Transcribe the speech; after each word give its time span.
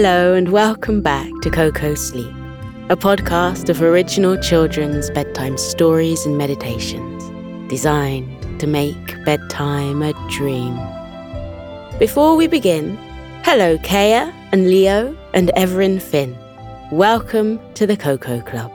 Hello, 0.00 0.34
and 0.34 0.50
welcome 0.50 1.00
back 1.00 1.28
to 1.42 1.50
Koko 1.50 1.96
Sleep, 1.96 2.32
a 2.88 2.94
podcast 2.94 3.68
of 3.68 3.82
original 3.82 4.36
children's 4.36 5.10
bedtime 5.10 5.58
stories 5.58 6.24
and 6.24 6.38
meditations 6.38 7.24
designed 7.68 8.60
to 8.60 8.68
make 8.68 9.24
bedtime 9.24 10.00
a 10.02 10.12
dream. 10.30 10.78
Before 11.98 12.36
we 12.36 12.46
begin, 12.46 12.96
hello, 13.42 13.76
Kaya 13.78 14.32
and 14.52 14.70
Leo 14.70 15.18
and 15.34 15.50
Everin 15.56 15.98
Finn. 15.98 16.38
Welcome 16.92 17.58
to 17.74 17.84
the 17.84 17.96
Koko 17.96 18.40
Club. 18.42 18.70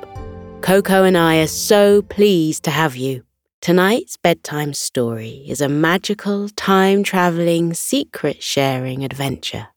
Koko 0.62 1.06
and 1.06 1.18
I 1.18 1.38
are 1.38 1.48
so 1.48 2.02
pleased 2.02 2.64
to 2.64 2.72
have 2.72 2.98
you. 2.98 3.24
Tonight's 3.62 4.18
bedtime 4.18 4.74
story 4.74 5.46
is 5.48 5.62
a 5.62 5.70
magical, 5.70 6.50
time 6.50 7.02
traveling, 7.02 7.74
secret 7.74 8.44
sharing 8.44 9.06
adventure 9.06 9.70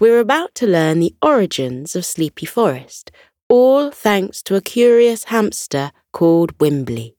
we're 0.00 0.20
about 0.20 0.54
to 0.56 0.66
learn 0.66 1.00
the 1.00 1.14
origins 1.22 1.96
of 1.96 2.04
Sleepy 2.04 2.46
Forest, 2.46 3.10
all 3.48 3.90
thanks 3.90 4.42
to 4.44 4.56
a 4.56 4.60
curious 4.60 5.24
hamster 5.24 5.90
called 6.12 6.56
Wimbli. 6.58 7.14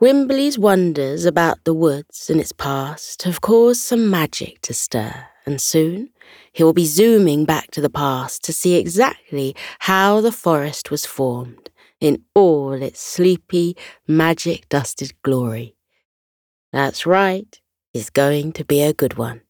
Wimbli's 0.00 0.58
wonders 0.58 1.24
about 1.24 1.64
the 1.64 1.74
woods 1.74 2.30
and 2.30 2.40
its 2.40 2.52
past 2.52 3.22
have 3.22 3.40
caused 3.40 3.80
some 3.80 4.10
magic 4.10 4.60
to 4.62 4.72
stir, 4.72 5.26
and 5.44 5.60
soon 5.60 6.10
he 6.52 6.62
will 6.62 6.72
be 6.72 6.86
zooming 6.86 7.44
back 7.44 7.70
to 7.72 7.80
the 7.80 7.90
past 7.90 8.42
to 8.44 8.52
see 8.52 8.76
exactly 8.76 9.54
how 9.80 10.20
the 10.20 10.32
forest 10.32 10.90
was 10.90 11.04
formed 11.04 11.70
in 12.00 12.24
all 12.34 12.72
its 12.72 13.00
sleepy, 13.00 13.76
magic 14.06 14.68
dusted 14.68 15.12
glory. 15.22 15.74
That's 16.72 17.06
right, 17.06 17.60
it's 17.92 18.10
going 18.10 18.52
to 18.52 18.64
be 18.64 18.82
a 18.82 18.92
good 18.92 19.18
one. 19.18 19.42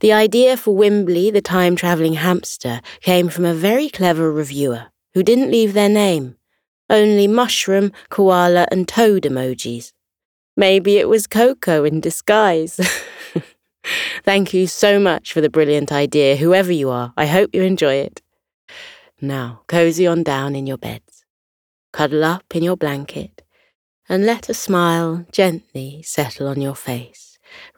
The 0.00 0.12
idea 0.12 0.56
for 0.56 0.76
Wimbli, 0.76 1.32
the 1.32 1.40
time 1.40 1.74
travelling 1.74 2.14
hamster, 2.14 2.80
came 3.00 3.28
from 3.28 3.44
a 3.44 3.54
very 3.54 3.88
clever 3.88 4.32
reviewer 4.32 4.86
who 5.14 5.22
didn't 5.22 5.50
leave 5.50 5.72
their 5.72 5.88
name, 5.88 6.36
only 6.88 7.26
mushroom, 7.26 7.92
koala, 8.08 8.66
and 8.70 8.86
toad 8.86 9.24
emojis. 9.24 9.92
Maybe 10.56 10.98
it 10.98 11.08
was 11.08 11.26
Koko 11.26 11.84
in 11.84 12.00
disguise. 12.00 12.80
Thank 14.24 14.52
you 14.52 14.66
so 14.66 14.98
much 14.98 15.32
for 15.32 15.40
the 15.40 15.50
brilliant 15.50 15.92
idea, 15.92 16.36
whoever 16.36 16.72
you 16.72 16.90
are. 16.90 17.12
I 17.16 17.26
hope 17.26 17.54
you 17.54 17.62
enjoy 17.62 17.94
it. 17.94 18.22
Now, 19.20 19.62
cozy 19.66 20.06
on 20.06 20.22
down 20.22 20.54
in 20.54 20.66
your 20.66 20.78
beds, 20.78 21.24
cuddle 21.92 22.24
up 22.24 22.54
in 22.54 22.62
your 22.62 22.76
blanket, 22.76 23.42
and 24.08 24.24
let 24.24 24.48
a 24.48 24.54
smile 24.54 25.26
gently 25.32 26.02
settle 26.02 26.46
on 26.46 26.60
your 26.60 26.76
face 26.76 27.27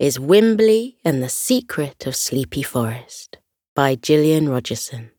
is 0.00 0.16
Wimbli 0.16 0.94
and 1.04 1.22
the 1.22 1.28
Secret 1.28 2.06
of 2.06 2.16
Sleepy 2.16 2.62
Forest 2.62 3.36
by 3.76 3.96
Gillian 3.96 4.48
Rogerson. 4.48 5.10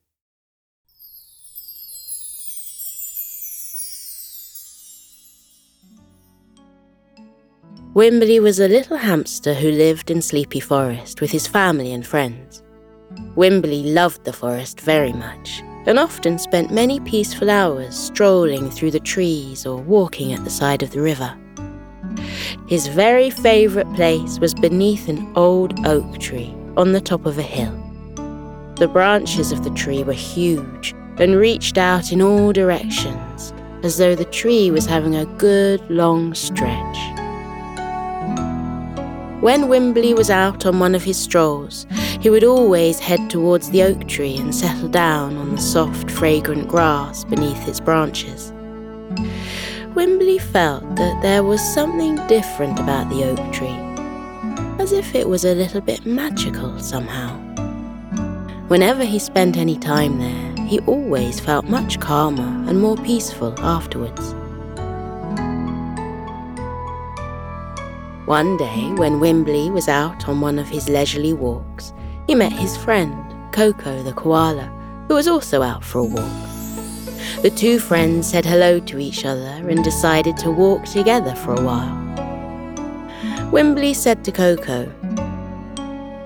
Wimbli 7.93 8.41
was 8.41 8.59
a 8.59 8.67
little 8.67 8.97
hamster 8.97 9.53
who 9.53 9.69
lived 9.69 10.09
in 10.09 10.19
Sleepy 10.19 10.59
Forest 10.59 11.21
with 11.21 11.29
his 11.29 11.45
family 11.45 11.93
and 11.93 12.03
friends. 12.03 12.63
Wimbli 13.35 13.93
loved 13.93 14.23
the 14.23 14.33
forest 14.33 14.81
very 14.81 15.13
much 15.13 15.61
and 15.85 15.99
often 15.99 16.39
spent 16.39 16.73
many 16.73 16.99
peaceful 17.01 17.51
hours 17.51 17.95
strolling 17.95 18.71
through 18.71 18.89
the 18.89 18.99
trees 18.99 19.67
or 19.67 19.77
walking 19.77 20.33
at 20.33 20.43
the 20.43 20.49
side 20.49 20.81
of 20.81 20.89
the 20.89 21.01
river. 21.01 21.37
His 22.67 22.87
very 22.87 23.29
favourite 23.29 23.93
place 23.95 24.39
was 24.39 24.53
beneath 24.53 25.07
an 25.07 25.31
old 25.35 25.85
oak 25.85 26.19
tree 26.19 26.53
on 26.77 26.91
the 26.91 27.01
top 27.01 27.25
of 27.25 27.37
a 27.37 27.43
hill. 27.43 27.77
The 28.77 28.87
branches 28.87 29.51
of 29.51 29.63
the 29.63 29.69
tree 29.71 30.03
were 30.03 30.13
huge 30.13 30.93
and 31.17 31.35
reached 31.35 31.77
out 31.77 32.11
in 32.11 32.21
all 32.21 32.51
directions, 32.53 33.53
as 33.83 33.97
though 33.97 34.15
the 34.15 34.25
tree 34.25 34.71
was 34.71 34.85
having 34.85 35.15
a 35.15 35.25
good 35.37 35.81
long 35.89 36.33
stretch. 36.33 36.97
When 39.41 39.63
Wimbli 39.63 40.15
was 40.15 40.29
out 40.29 40.65
on 40.65 40.79
one 40.79 40.93
of 40.93 41.03
his 41.03 41.17
strolls, 41.17 41.87
he 42.21 42.29
would 42.29 42.43
always 42.43 42.99
head 42.99 43.29
towards 43.29 43.71
the 43.71 43.81
oak 43.81 44.07
tree 44.07 44.37
and 44.37 44.53
settle 44.53 44.87
down 44.87 45.35
on 45.35 45.55
the 45.55 45.61
soft, 45.61 46.11
fragrant 46.11 46.67
grass 46.67 47.23
beneath 47.23 47.67
its 47.67 47.79
branches. 47.79 48.50
Wimbli 49.95 50.39
felt 50.39 50.95
that 50.95 51.21
there 51.21 51.43
was 51.43 51.59
something 51.73 52.15
different 52.27 52.79
about 52.79 53.09
the 53.09 53.25
oak 53.25 53.51
tree, 53.51 53.75
as 54.81 54.93
if 54.93 55.13
it 55.13 55.27
was 55.27 55.43
a 55.43 55.53
little 55.53 55.81
bit 55.81 56.05
magical 56.05 56.79
somehow. 56.79 57.37
Whenever 58.69 59.03
he 59.03 59.19
spent 59.19 59.57
any 59.57 59.77
time 59.77 60.17
there, 60.17 60.65
he 60.65 60.79
always 60.87 61.41
felt 61.41 61.65
much 61.65 61.99
calmer 61.99 62.69
and 62.69 62.79
more 62.79 62.95
peaceful 62.95 63.53
afterwards. 63.59 64.33
One 68.25 68.55
day, 68.55 68.93
when 68.95 69.19
Wimbli 69.19 69.73
was 69.73 69.89
out 69.89 70.29
on 70.29 70.39
one 70.39 70.57
of 70.57 70.69
his 70.69 70.87
leisurely 70.87 71.33
walks, 71.33 71.91
he 72.27 72.35
met 72.35 72.53
his 72.53 72.77
friend, 72.77 73.13
Koko 73.51 74.01
the 74.03 74.13
koala, 74.13 74.71
who 75.09 75.15
was 75.15 75.27
also 75.27 75.61
out 75.61 75.83
for 75.83 75.99
a 75.99 76.05
walk. 76.05 76.60
The 77.41 77.49
two 77.49 77.79
friends 77.79 78.29
said 78.29 78.45
hello 78.45 78.79
to 78.81 78.99
each 78.99 79.25
other 79.25 79.67
and 79.67 79.83
decided 79.83 80.37
to 80.37 80.51
walk 80.51 80.85
together 80.85 81.33
for 81.33 81.55
a 81.55 81.63
while. 81.63 81.97
Wimbli 83.51 83.95
said 83.95 84.23
to 84.25 84.31
Koko, 84.31 84.85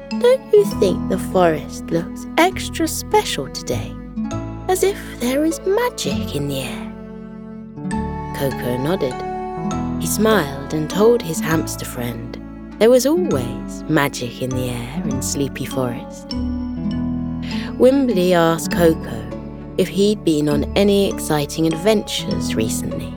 Don't 0.10 0.54
you 0.54 0.66
think 0.78 1.08
the 1.08 1.18
forest 1.32 1.86
looks 1.86 2.26
extra 2.38 2.86
special 2.86 3.48
today? 3.48 3.96
As 4.68 4.84
if 4.84 5.00
there 5.22 5.46
is 5.46 5.62
magic 5.62 6.36
in 6.36 6.50
the 6.50 6.64
air. 6.64 6.94
Koko 8.38 8.76
nodded. 8.76 9.16
He 10.02 10.08
smiled 10.08 10.74
and 10.74 10.90
told 10.90 11.22
his 11.22 11.40
hamster 11.40 11.86
friend 11.86 12.38
there 12.80 12.90
was 12.90 13.06
always 13.06 13.84
magic 13.84 14.42
in 14.42 14.50
the 14.50 14.68
air 14.68 15.04
in 15.06 15.22
Sleepy 15.22 15.66
Forest. 15.66 16.28
Wimbli 17.80 18.34
asked 18.34 18.74
Koko 18.74 19.25
if 19.78 19.88
he'd 19.88 20.24
been 20.24 20.48
on 20.48 20.64
any 20.76 21.10
exciting 21.12 21.68
adventures 21.68 22.56
recently. 22.56 23.14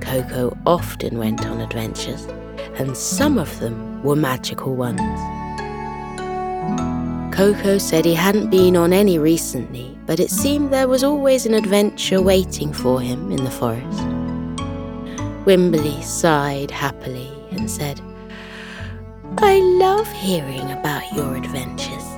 Koko 0.00 0.56
often 0.66 1.18
went 1.18 1.46
on 1.46 1.60
adventures, 1.60 2.26
and 2.74 2.96
some 2.96 3.38
of 3.38 3.58
them 3.60 4.02
were 4.02 4.16
magical 4.16 4.74
ones. 4.74 5.00
Koko 7.34 7.78
said 7.78 8.04
he 8.04 8.14
hadn't 8.14 8.50
been 8.50 8.76
on 8.76 8.92
any 8.92 9.18
recently, 9.18 9.96
but 10.06 10.20
it 10.20 10.30
seemed 10.30 10.72
there 10.72 10.88
was 10.88 11.02
always 11.02 11.46
an 11.46 11.54
adventure 11.54 12.20
waiting 12.20 12.72
for 12.72 13.00
him 13.00 13.30
in 13.30 13.42
the 13.42 13.50
forest. 13.50 14.00
Wimbli 15.46 16.02
sighed 16.02 16.70
happily 16.70 17.30
and 17.50 17.70
said, 17.70 18.00
I 19.38 19.58
love 19.58 20.10
hearing 20.12 20.70
about 20.72 21.10
your 21.14 21.36
adventures. 21.36 22.11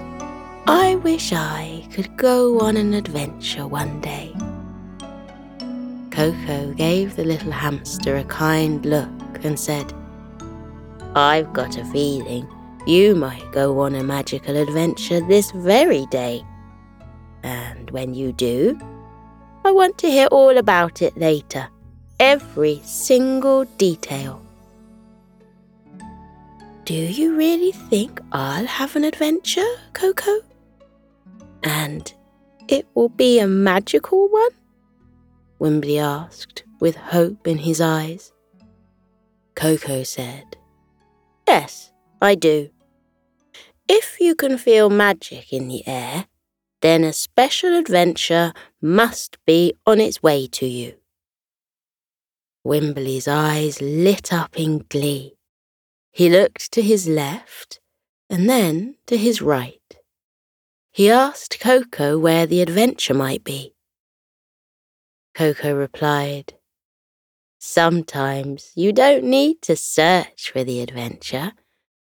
I 0.66 0.94
wish 0.94 1.30
I 1.34 1.86
could 1.92 2.16
go 2.16 2.60
on 2.60 2.78
an 2.78 2.94
adventure 2.94 3.66
one 3.66 4.00
day. 4.00 4.34
Koko 6.10 6.72
gave 6.72 7.16
the 7.16 7.24
little 7.24 7.52
hamster 7.52 8.16
a 8.16 8.24
kind 8.24 8.84
look 8.86 9.10
and 9.44 9.60
said, 9.60 9.92
I've 11.14 11.52
got 11.52 11.76
a 11.76 11.84
feeling 11.84 12.48
you 12.86 13.14
might 13.14 13.52
go 13.52 13.78
on 13.80 13.94
a 13.94 14.02
magical 14.02 14.56
adventure 14.56 15.20
this 15.20 15.50
very 15.50 16.06
day. 16.06 16.42
And 17.42 17.90
when 17.90 18.14
you 18.14 18.32
do, 18.32 18.80
I 19.66 19.70
want 19.70 19.98
to 19.98 20.10
hear 20.10 20.28
all 20.28 20.56
about 20.56 21.02
it 21.02 21.14
later, 21.18 21.68
every 22.18 22.80
single 22.84 23.64
detail. 23.76 24.40
Do 26.86 26.94
you 26.94 27.36
really 27.36 27.72
think 27.72 28.18
I'll 28.32 28.66
have 28.66 28.96
an 28.96 29.04
adventure, 29.04 29.74
Koko? 29.92 30.40
And 31.64 32.12
it 32.68 32.86
will 32.94 33.08
be 33.08 33.40
a 33.40 33.46
magical 33.46 34.28
one? 34.28 34.50
Wimbli 35.60 36.00
asked, 36.00 36.64
with 36.80 36.96
hope 36.96 37.46
in 37.46 37.58
his 37.58 37.80
eyes. 37.80 38.32
Koko 39.54 40.02
said, 40.02 40.56
Yes, 41.46 41.92
I 42.20 42.34
do. 42.34 42.70
If 43.88 44.20
you 44.20 44.34
can 44.34 44.58
feel 44.58 44.90
magic 44.90 45.52
in 45.52 45.68
the 45.68 45.86
air, 45.86 46.26
then 46.80 47.04
a 47.04 47.12
special 47.12 47.74
adventure 47.76 48.52
must 48.82 49.38
be 49.46 49.72
on 49.86 50.00
its 50.00 50.22
way 50.22 50.46
to 50.48 50.66
you. 50.66 50.94
Wimbli's 52.66 53.28
eyes 53.28 53.80
lit 53.80 54.32
up 54.32 54.58
in 54.58 54.84
glee. 54.88 55.36
He 56.12 56.28
looked 56.30 56.72
to 56.72 56.82
his 56.82 57.08
left 57.08 57.80
and 58.30 58.48
then 58.48 58.96
to 59.06 59.16
his 59.16 59.42
right. 59.42 59.80
He 60.94 61.10
asked 61.10 61.58
Koko 61.58 62.20
where 62.20 62.46
the 62.46 62.62
adventure 62.62 63.14
might 63.14 63.42
be. 63.42 63.74
Koko 65.34 65.74
replied, 65.74 66.54
Sometimes 67.58 68.70
you 68.76 68.92
don't 68.92 69.24
need 69.24 69.60
to 69.62 69.74
search 69.74 70.52
for 70.52 70.62
the 70.62 70.80
adventure 70.80 71.50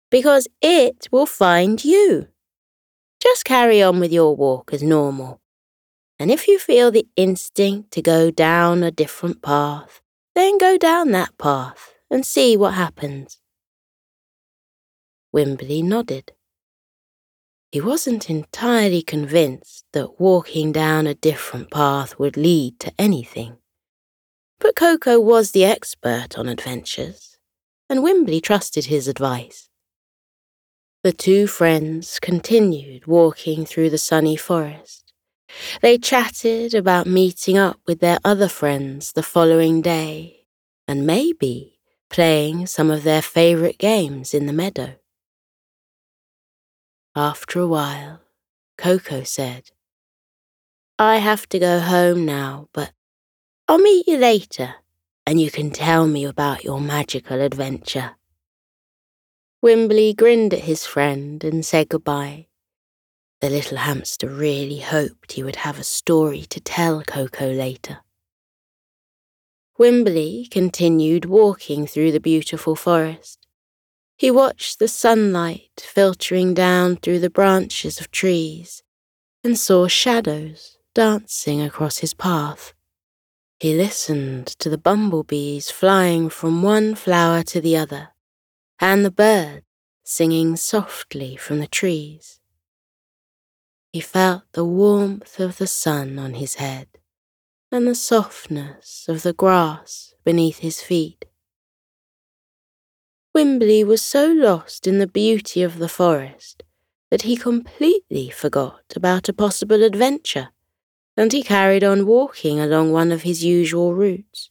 because 0.09 0.47
it 0.61 1.09
will 1.11 1.25
find 1.25 1.83
you. 1.83 2.29
Just 3.21 3.43
carry 3.43 3.83
on 3.83 3.99
with 3.99 4.13
your 4.13 4.33
walk 4.33 4.71
as 4.71 4.81
normal. 4.81 5.41
And 6.17 6.31
if 6.31 6.47
you 6.47 6.57
feel 6.57 6.89
the 6.89 7.05
instinct 7.17 7.91
to 7.91 8.01
go 8.01 8.31
down 8.31 8.81
a 8.83 8.91
different 8.91 9.41
path, 9.41 9.99
then 10.35 10.57
go 10.57 10.77
down 10.77 11.11
that 11.11 11.37
path 11.37 11.95
and 12.09 12.25
see 12.25 12.55
what 12.55 12.75
happens. 12.75 13.41
Wimbli 15.35 15.83
nodded. 15.83 16.31
He 17.71 17.79
wasn't 17.79 18.31
entirely 18.31 19.03
convinced 19.03 19.85
that 19.93 20.19
walking 20.19 20.71
down 20.71 21.05
a 21.05 21.13
different 21.13 21.69
path 21.69 22.17
would 22.17 22.35
lead 22.35 22.79
to 22.79 22.91
anything. 22.97 23.57
But 24.59 24.75
Koko 24.75 25.19
was 25.19 25.51
the 25.51 25.65
expert 25.65 26.37
on 26.37 26.49
adventures, 26.49 27.37
and 27.87 27.99
Wimbli 27.99 28.41
trusted 28.41 28.85
his 28.85 29.07
advice. 29.07 29.69
The 31.03 31.13
two 31.13 31.47
friends 31.47 32.19
continued 32.19 33.07
walking 33.07 33.65
through 33.65 33.91
the 33.91 33.97
sunny 33.97 34.35
forest. 34.35 35.13
They 35.81 35.97
chatted 35.97 36.73
about 36.73 37.07
meeting 37.07 37.57
up 37.57 37.79
with 37.87 37.99
their 37.99 38.19
other 38.25 38.49
friends 38.49 39.13
the 39.13 39.23
following 39.23 39.81
day, 39.81 40.47
and 40.87 41.05
maybe 41.07 41.79
playing 42.09 42.65
some 42.65 42.91
of 42.91 43.03
their 43.03 43.21
favourite 43.21 43.77
games 43.77 44.33
in 44.33 44.47
the 44.47 44.53
meadow. 44.53 44.98
After 47.15 47.59
a 47.59 47.67
while, 47.67 48.21
Koko 48.77 49.23
said, 49.23 49.71
I 50.97 51.17
have 51.17 51.49
to 51.49 51.59
go 51.59 51.79
home 51.79 52.25
now, 52.25 52.67
but 52.73 52.91
I'll 53.67 53.79
meet 53.79 54.07
you 54.07 54.17
later, 54.17 54.75
and 55.25 55.39
you 55.39 55.49
can 55.49 55.71
tell 55.71 56.07
me 56.07 56.25
about 56.25 56.63
your 56.63 56.79
magical 56.79 57.41
adventure. 57.41 58.15
Wimbli 59.63 60.15
grinned 60.15 60.53
at 60.53 60.61
his 60.61 60.85
friend 60.85 61.43
and 61.43 61.65
said 61.65 61.89
goodbye. 61.89 62.47
The 63.41 63.49
little 63.49 63.77
hamster 63.77 64.27
really 64.27 64.79
hoped 64.79 65.31
he 65.31 65.43
would 65.43 65.57
have 65.57 65.79
a 65.79 65.83
story 65.83 66.41
to 66.49 66.59
tell 66.59 67.03
Koko 67.03 67.51
later. 67.51 67.99
Wimbli 69.79 70.49
continued 70.51 71.23
walking 71.23 71.87
through 71.87 72.11
the 72.11 72.19
beautiful 72.19 72.75
forest. 72.75 73.38
He 74.19 74.29
watched 74.29 74.79
the 74.79 74.89
sunlight 74.89 75.71
filtering 75.77 76.53
down 76.53 76.97
through 76.97 77.19
the 77.19 77.29
branches 77.29 78.01
of 78.01 78.11
trees 78.11 78.83
and 79.45 79.57
saw 79.57 79.87
shadows 79.87 80.77
dancing 80.93 81.61
across 81.61 81.99
his 81.99 82.13
path. 82.13 82.73
He 83.61 83.73
listened 83.73 84.47
to 84.59 84.69
the 84.69 84.77
bumblebees 84.77 85.71
flying 85.71 86.27
from 86.29 86.61
one 86.61 86.95
flower 86.95 87.43
to 87.43 87.61
the 87.61 87.77
other 87.77 88.09
and 88.77 89.05
the 89.05 89.11
birds 89.11 89.65
singing 90.03 90.57
softly 90.57 91.37
from 91.37 91.59
the 91.59 91.67
trees. 91.67 92.41
He 93.93 94.01
felt 94.01 94.43
the 94.51 94.65
warmth 94.65 95.39
of 95.39 95.59
the 95.59 95.67
sun 95.67 96.19
on 96.19 96.33
his 96.33 96.55
head 96.55 96.89
and 97.71 97.87
the 97.87 97.95
softness 97.95 99.05
of 99.07 99.23
the 99.23 99.31
grass 99.31 100.13
beneath 100.25 100.59
his 100.59 100.81
feet. 100.81 101.23
Wimbli 103.35 103.85
was 103.85 104.01
so 104.01 104.31
lost 104.31 104.87
in 104.87 104.97
the 104.99 105.07
beauty 105.07 105.61
of 105.61 105.77
the 105.77 105.89
forest 105.89 106.63
that 107.11 107.23
he 107.23 107.35
completely 107.35 108.29
forgot 108.29 108.83
about 108.95 109.29
a 109.29 109.33
possible 109.33 109.83
adventure, 109.83 110.49
and 111.15 111.31
he 111.31 111.43
carried 111.43 111.83
on 111.83 112.05
walking 112.05 112.59
along 112.59 112.91
one 112.91 113.11
of 113.11 113.23
his 113.23 113.43
usual 113.43 113.93
routes. 113.93 114.49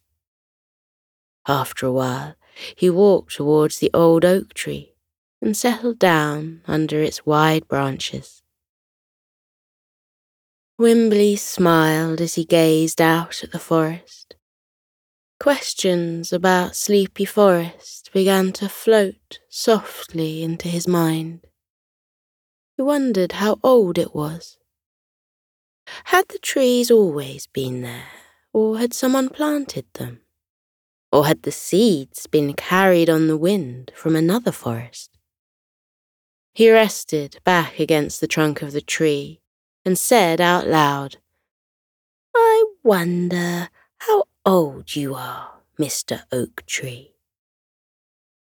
After 1.47 1.87
a 1.87 1.93
while, 1.93 2.35
he 2.77 2.91
walked 2.91 3.35
towards 3.35 3.79
the 3.79 3.91
old 3.95 4.25
oak 4.25 4.55
tree 4.55 4.95
and 5.41 5.57
settled 5.57 5.99
down 5.99 6.63
under 6.67 7.01
its 7.03 7.25
wide 7.25 7.67
branches. 7.69 8.43
Wimbli 10.81 11.37
smiled 11.37 12.21
as 12.21 12.35
he 12.35 12.45
gazed 12.45 13.01
out 13.01 13.43
at 13.43 13.51
the 13.53 13.59
forest. 13.59 14.28
Questions 15.41 16.33
about 16.33 16.75
Sleepy 16.75 17.25
Forest 17.25 18.11
began 18.13 18.51
to 18.55 18.69
float 18.69 19.39
softly 19.49 20.43
into 20.43 20.67
his 20.67 20.89
mind. 20.89 21.47
He 22.77 22.83
wondered 22.83 23.33
how 23.33 23.61
old 23.63 23.99
it 23.99 24.17
was. 24.17 24.59
Had 26.05 26.27
the 26.29 26.41
trees 26.41 26.91
always 26.91 27.47
been 27.47 27.83
there, 27.83 28.09
or 28.53 28.79
had 28.79 28.93
someone 28.93 29.29
planted 29.29 29.87
them? 29.95 30.23
Or 31.13 31.27
had 31.27 31.43
the 31.43 31.53
seeds 31.53 32.27
been 32.27 32.53
carried 32.55 33.09
on 33.09 33.29
the 33.29 33.37
wind 33.37 33.93
from 33.95 34.17
another 34.17 34.53
forest? 34.53 35.17
He 36.53 36.69
rested 36.69 37.39
back 37.45 37.79
against 37.79 38.21
the 38.21 38.27
trunk 38.27 38.61
of 38.61 38.73
the 38.73 38.81
tree 38.81 39.41
and 39.85 39.97
said 39.97 40.41
out 40.41 40.67
loud, 40.67 41.19
I 42.35 42.65
wonder 42.83 43.69
how 43.99 44.25
old 44.49 44.97
you 44.97 45.15
are, 45.15 45.51
Mr. 45.79 46.23
Oak 46.33 46.65
Tree. 46.65 47.13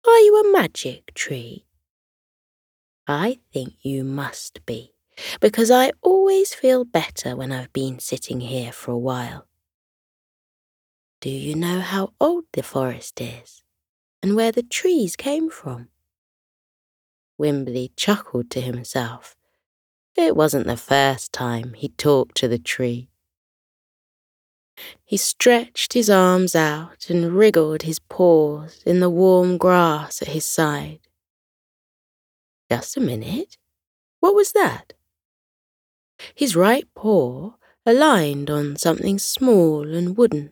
Are 0.06 0.18
you 0.18 0.44
a 0.44 0.52
magic 0.52 1.14
tree? 1.14 1.64
I 3.08 3.38
think 3.50 3.76
you 3.80 4.04
must 4.04 4.66
be, 4.66 4.92
because 5.40 5.70
I 5.70 5.92
always 6.02 6.52
feel 6.52 6.84
better 6.84 7.34
when 7.34 7.50
I've 7.50 7.72
been 7.72 7.98
sitting 7.98 8.40
here 8.40 8.72
for 8.72 8.90
a 8.90 8.98
while. 8.98 9.46
Do 11.22 11.30
you 11.30 11.54
know 11.54 11.80
how 11.80 12.12
old 12.20 12.44
the 12.52 12.62
forest 12.62 13.18
is 13.22 13.62
and 14.22 14.36
where 14.36 14.52
the 14.52 14.62
trees 14.62 15.16
came 15.16 15.48
from? 15.48 15.88
Wimbli 17.40 17.92
chuckled 17.96 18.50
to 18.50 18.60
himself. 18.60 19.34
It 20.14 20.36
wasn't 20.36 20.66
the 20.66 20.76
first 20.76 21.32
time 21.32 21.72
he'd 21.72 21.96
talked 21.96 22.36
to 22.36 22.48
the 22.48 22.58
tree. 22.58 23.08
He 25.04 25.16
stretched 25.16 25.92
his 25.92 26.10
arms 26.10 26.54
out 26.54 27.08
and 27.08 27.36
wriggled 27.36 27.82
his 27.82 27.98
paws 27.98 28.82
in 28.84 29.00
the 29.00 29.10
warm 29.10 29.56
grass 29.56 30.20
at 30.22 30.28
his 30.28 30.44
side. 30.44 31.00
Just 32.70 32.96
a 32.96 33.00
minute. 33.00 33.58
What 34.20 34.34
was 34.34 34.52
that? 34.52 34.92
His 36.34 36.56
right 36.56 36.86
paw 36.94 37.52
aligned 37.84 38.50
on 38.50 38.76
something 38.76 39.18
small 39.18 39.94
and 39.94 40.16
wooden. 40.16 40.50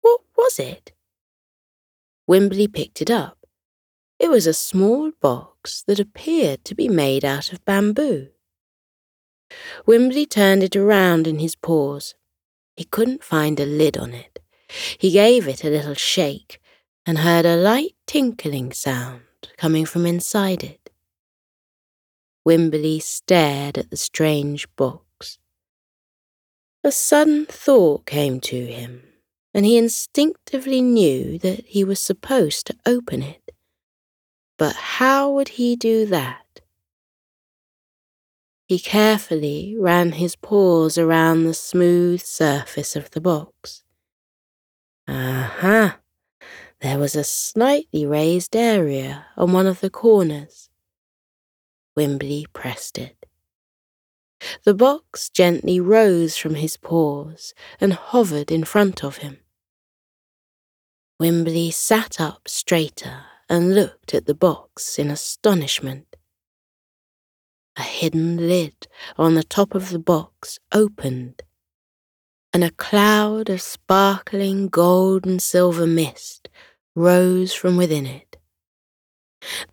What 0.00 0.22
was 0.36 0.58
it? 0.58 0.92
Wimbli 2.28 2.72
picked 2.72 3.02
it 3.02 3.10
up. 3.10 3.46
It 4.18 4.30
was 4.30 4.46
a 4.46 4.54
small 4.54 5.12
box 5.20 5.82
that 5.86 6.00
appeared 6.00 6.64
to 6.64 6.74
be 6.74 6.88
made 6.88 7.24
out 7.24 7.52
of 7.52 7.64
bamboo. 7.64 8.28
Wimbli 9.86 10.28
turned 10.28 10.62
it 10.62 10.74
around 10.74 11.26
in 11.26 11.38
his 11.38 11.54
paws. 11.54 12.14
He 12.76 12.84
couldn't 12.84 13.24
find 13.24 13.58
a 13.58 13.66
lid 13.66 13.96
on 13.96 14.12
it. 14.12 14.38
He 14.98 15.10
gave 15.10 15.48
it 15.48 15.64
a 15.64 15.70
little 15.70 15.94
shake 15.94 16.60
and 17.06 17.18
heard 17.18 17.46
a 17.46 17.56
light 17.56 17.94
tinkling 18.06 18.72
sound 18.72 19.22
coming 19.56 19.86
from 19.86 20.06
inside 20.06 20.62
it. 20.62 20.90
Wimbli 22.46 23.02
stared 23.02 23.78
at 23.78 23.90
the 23.90 23.96
strange 23.96 24.68
box. 24.76 25.38
A 26.84 26.92
sudden 26.92 27.46
thought 27.46 28.06
came 28.06 28.40
to 28.40 28.66
him 28.66 29.02
and 29.52 29.64
he 29.64 29.78
instinctively 29.78 30.82
knew 30.82 31.38
that 31.38 31.66
he 31.66 31.82
was 31.82 31.98
supposed 31.98 32.66
to 32.66 32.76
open 32.84 33.22
it. 33.22 33.52
But 34.58 34.76
how 34.76 35.32
would 35.32 35.48
he 35.48 35.76
do 35.76 36.06
that? 36.06 36.45
He 38.66 38.80
carefully 38.80 39.76
ran 39.78 40.12
his 40.12 40.34
paws 40.34 40.98
around 40.98 41.44
the 41.44 41.54
smooth 41.54 42.20
surface 42.20 42.96
of 42.96 43.10
the 43.12 43.20
box. 43.20 43.84
Aha! 45.06 46.00
There 46.80 46.98
was 46.98 47.14
a 47.14 47.22
slightly 47.22 48.04
raised 48.04 48.56
area 48.56 49.26
on 49.36 49.52
one 49.52 49.66
of 49.66 49.80
the 49.80 49.90
corners. 49.90 50.68
Wimbli 51.96 52.44
pressed 52.52 52.98
it. 52.98 53.26
The 54.64 54.74
box 54.74 55.30
gently 55.30 55.78
rose 55.78 56.36
from 56.36 56.56
his 56.56 56.76
paws 56.76 57.54
and 57.80 57.92
hovered 57.92 58.50
in 58.50 58.64
front 58.64 59.04
of 59.04 59.18
him. 59.18 59.38
Wimbli 61.22 61.72
sat 61.72 62.20
up 62.20 62.48
straighter 62.48 63.24
and 63.48 63.74
looked 63.74 64.12
at 64.12 64.26
the 64.26 64.34
box 64.34 64.98
in 64.98 65.08
astonishment. 65.08 66.15
A 67.76 67.82
hidden 67.82 68.48
lid 68.48 68.86
on 69.18 69.34
the 69.34 69.44
top 69.44 69.74
of 69.74 69.90
the 69.90 69.98
box 69.98 70.58
opened, 70.72 71.42
and 72.52 72.64
a 72.64 72.70
cloud 72.70 73.50
of 73.50 73.60
sparkling 73.60 74.68
gold 74.68 75.26
and 75.26 75.42
silver 75.42 75.86
mist 75.86 76.48
rose 76.94 77.52
from 77.52 77.76
within 77.76 78.06
it. 78.06 78.38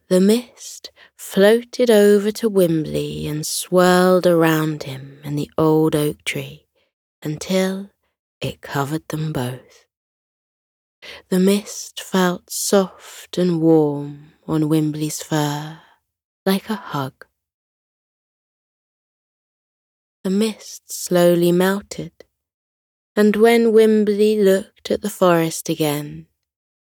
The 0.09 0.19
mist 0.19 0.91
floated 1.17 1.89
over 1.89 2.31
to 2.31 2.49
Wimbli 2.49 3.27
and 3.29 3.47
swirled 3.47 4.27
around 4.27 4.83
him 4.83 5.19
and 5.23 5.39
the 5.39 5.49
old 5.57 5.95
oak 5.95 6.23
tree 6.25 6.67
until 7.23 7.89
it 8.41 8.59
covered 8.61 9.07
them 9.07 9.31
both. 9.31 9.85
The 11.29 11.39
mist 11.39 12.01
felt 12.01 12.49
soft 12.49 13.37
and 13.37 13.61
warm 13.61 14.33
on 14.45 14.63
Wimbli's 14.63 15.23
fur, 15.23 15.79
like 16.45 16.69
a 16.69 16.75
hug. 16.75 17.25
The 20.23 20.29
mist 20.29 20.89
slowly 20.89 21.51
melted, 21.51 22.13
and 23.13 23.35
when 23.35 23.73
Wimbli 23.73 24.41
looked 24.41 24.89
at 24.89 25.01
the 25.01 25.09
forest 25.09 25.67
again, 25.67 26.27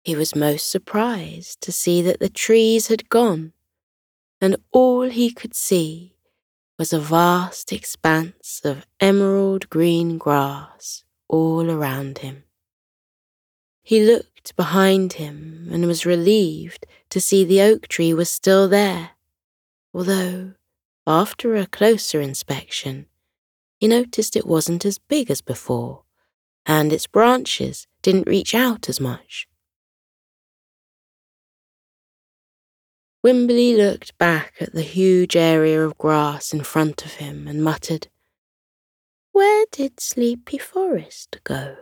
he 0.03 0.15
was 0.15 0.35
most 0.35 0.71
surprised 0.71 1.61
to 1.61 1.71
see 1.71 2.01
that 2.01 2.19
the 2.19 2.29
trees 2.29 2.87
had 2.87 3.07
gone, 3.07 3.53
and 4.41 4.55
all 4.71 5.09
he 5.11 5.29
could 5.29 5.53
see 5.53 6.15
was 6.79 6.91
a 6.91 6.99
vast 6.99 7.71
expanse 7.71 8.61
of 8.63 8.87
emerald 8.99 9.69
green 9.69 10.17
grass 10.17 11.03
all 11.27 11.69
around 11.69 12.19
him. 12.19 12.45
He 13.83 14.03
looked 14.03 14.55
behind 14.55 15.13
him 15.13 15.69
and 15.71 15.85
was 15.85 16.03
relieved 16.03 16.87
to 17.11 17.21
see 17.21 17.45
the 17.45 17.61
oak 17.61 17.87
tree 17.87 18.11
was 18.11 18.31
still 18.31 18.67
there, 18.67 19.11
although, 19.93 20.53
after 21.05 21.55
a 21.55 21.67
closer 21.67 22.21
inspection, 22.21 23.05
he 23.79 23.87
noticed 23.87 24.35
it 24.35 24.45
wasn't 24.45 24.85
as 24.85 24.97
big 24.97 25.31
as 25.31 25.39
before, 25.39 26.03
and 26.65 26.91
its 26.91 27.07
branches 27.07 27.87
didn't 28.01 28.27
reach 28.27 28.53
out 28.53 28.89
as 28.89 28.99
much. 28.99 29.47
Wimbli 33.25 33.75
looked 33.77 34.17
back 34.17 34.53
at 34.59 34.73
the 34.73 34.81
huge 34.81 35.35
area 35.35 35.85
of 35.85 35.97
grass 35.97 36.53
in 36.53 36.63
front 36.63 37.05
of 37.05 37.15
him 37.15 37.47
and 37.47 37.63
muttered, 37.63 38.07
Where 39.31 39.65
did 39.71 39.99
Sleepy 39.99 40.57
Forest 40.57 41.37
go? 41.45 41.75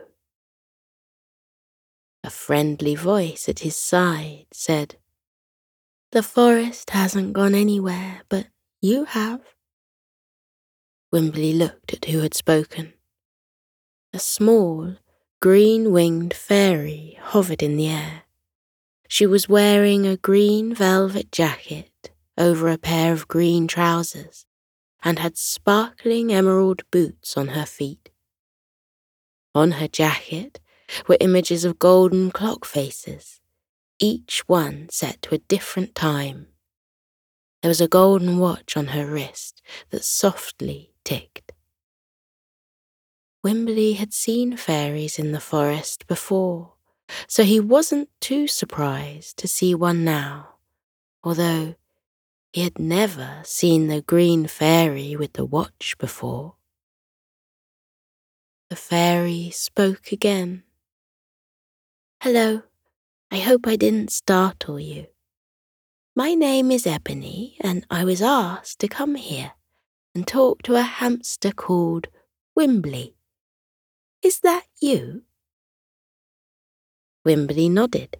A 2.22 2.30
friendly 2.30 2.94
voice 2.94 3.48
at 3.48 3.60
his 3.60 3.76
side 3.76 4.46
said, 4.52 4.96
The 6.12 6.22
forest 6.22 6.90
hasn't 6.90 7.32
gone 7.32 7.54
anywhere, 7.54 8.22
but 8.28 8.48
you 8.80 9.04
have. 9.04 9.40
Wimbli 11.12 11.56
looked 11.56 11.94
at 11.94 12.04
who 12.04 12.20
had 12.20 12.34
spoken. 12.34 12.92
A 14.12 14.18
small, 14.18 14.96
green 15.40 15.90
winged 15.90 16.34
fairy 16.34 17.18
hovered 17.20 17.62
in 17.62 17.78
the 17.78 17.88
air. 17.88 18.24
She 19.08 19.24
was 19.24 19.48
wearing 19.48 20.06
a 20.06 20.18
green 20.18 20.74
velvet 20.74 21.32
jacket 21.32 22.10
over 22.36 22.68
a 22.68 22.76
pair 22.76 23.14
of 23.14 23.26
green 23.26 23.66
trousers 23.66 24.44
and 25.02 25.18
had 25.18 25.38
sparkling 25.38 26.30
emerald 26.30 26.82
boots 26.90 27.38
on 27.38 27.48
her 27.48 27.64
feet. 27.64 28.10
On 29.54 29.72
her 29.72 29.88
jacket 29.88 30.60
were 31.06 31.16
images 31.20 31.64
of 31.64 31.78
golden 31.78 32.30
clock 32.30 32.66
faces, 32.66 33.40
each 33.98 34.42
one 34.46 34.88
set 34.90 35.22
to 35.22 35.34
a 35.34 35.38
different 35.38 35.94
time. 35.94 36.48
There 37.62 37.70
was 37.70 37.80
a 37.80 37.88
golden 37.88 38.38
watch 38.38 38.76
on 38.76 38.88
her 38.88 39.06
wrist 39.06 39.62
that 39.90 40.04
softly 40.04 40.92
ticked. 41.08 41.52
Wimbli 43.44 43.96
had 43.96 44.12
seen 44.12 44.56
fairies 44.56 45.18
in 45.18 45.32
the 45.32 45.46
forest 45.52 46.06
before 46.06 46.74
so 47.26 47.42
he 47.44 47.60
wasn't 47.60 48.08
too 48.20 48.46
surprised 48.46 49.36
to 49.38 49.48
see 49.48 49.74
one 49.74 50.04
now, 50.04 50.56
although 51.22 51.74
he 52.52 52.62
had 52.62 52.78
never 52.78 53.42
seen 53.44 53.88
the 53.88 54.02
green 54.02 54.46
fairy 54.46 55.16
with 55.16 55.34
the 55.34 55.44
watch 55.44 55.96
before. 55.98 56.54
The 58.70 58.76
fairy 58.76 59.50
spoke 59.52 60.12
again. 60.12 60.64
Hello, 62.22 62.62
I 63.30 63.38
hope 63.38 63.66
I 63.66 63.76
didn't 63.76 64.10
startle 64.10 64.80
you. 64.80 65.06
My 66.14 66.34
name 66.34 66.70
is 66.70 66.86
Ebony, 66.86 67.56
and 67.60 67.86
I 67.90 68.04
was 68.04 68.20
asked 68.20 68.80
to 68.80 68.88
come 68.88 69.14
here 69.14 69.52
and 70.14 70.26
talk 70.26 70.62
to 70.62 70.74
a 70.74 70.82
hamster 70.82 71.52
called 71.52 72.08
Wimbli. 72.58 73.14
Is 74.22 74.40
that 74.40 74.64
you? 74.80 75.22
Wimbli 77.26 77.70
nodded. 77.70 78.16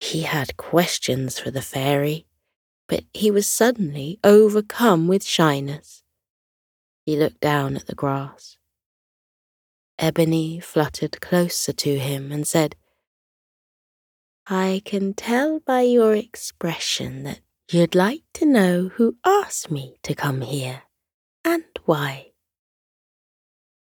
He 0.00 0.22
had 0.22 0.56
questions 0.56 1.38
for 1.38 1.50
the 1.50 1.62
fairy, 1.62 2.26
but 2.88 3.04
he 3.14 3.30
was 3.30 3.46
suddenly 3.46 4.18
overcome 4.24 5.06
with 5.06 5.24
shyness. 5.24 6.02
He 7.06 7.16
looked 7.16 7.40
down 7.40 7.76
at 7.76 7.86
the 7.86 7.94
grass. 7.94 8.56
Ebony 9.98 10.58
fluttered 10.58 11.20
closer 11.20 11.72
to 11.72 11.98
him 11.98 12.32
and 12.32 12.46
said, 12.46 12.74
I 14.46 14.82
can 14.84 15.14
tell 15.14 15.60
by 15.60 15.82
your 15.82 16.14
expression 16.16 17.22
that 17.22 17.40
you'd 17.72 17.94
like 17.94 18.22
to 18.34 18.46
know 18.46 18.88
who 18.94 19.16
asked 19.24 19.70
me 19.70 19.96
to 20.02 20.14
come 20.14 20.40
here 20.40 20.82
and 21.44 21.64
why. 21.84 22.32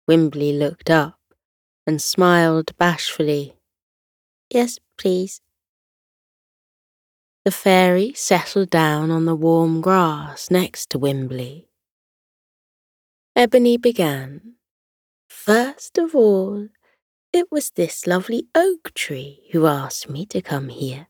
Wimbli 0.10 0.58
looked 0.58 0.90
up 0.90 1.20
and 1.88 2.02
smiled 2.02 2.78
bashfully 2.78 3.56
Yes, 4.54 4.78
please. 5.00 5.42
The 7.44 7.52
fairy 7.52 8.14
settled 8.14 8.70
down 8.70 9.10
on 9.10 9.26
the 9.26 9.36
warm 9.36 9.82
grass 9.82 10.52
next 10.52 10.92
to 10.92 11.00
Wimbli. 11.00 11.66
Ebony 13.36 13.78
began. 13.78 14.54
First 15.28 15.98
of 15.98 16.16
all, 16.16 16.70
it 17.34 17.48
was 17.52 17.72
this 17.72 18.06
lovely 18.06 18.46
oak 18.54 18.94
tree 18.94 19.50
who 19.52 19.66
asked 19.66 20.08
me 20.08 20.28
to 20.28 20.40
come 20.40 20.70
here. 20.70 21.08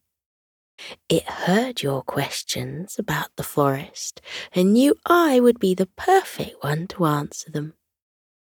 It 1.08 1.24
heard 1.24 1.82
your 1.82 2.02
questions 2.02 2.98
about 2.98 3.30
the 3.36 3.44
forest 3.44 4.22
and 4.54 4.74
knew 4.74 4.96
I 5.06 5.40
would 5.40 5.60
be 5.60 5.74
the 5.76 5.86
perfect 5.86 6.64
one 6.64 6.88
to 6.88 7.06
answer 7.06 7.52
them. 7.52 7.74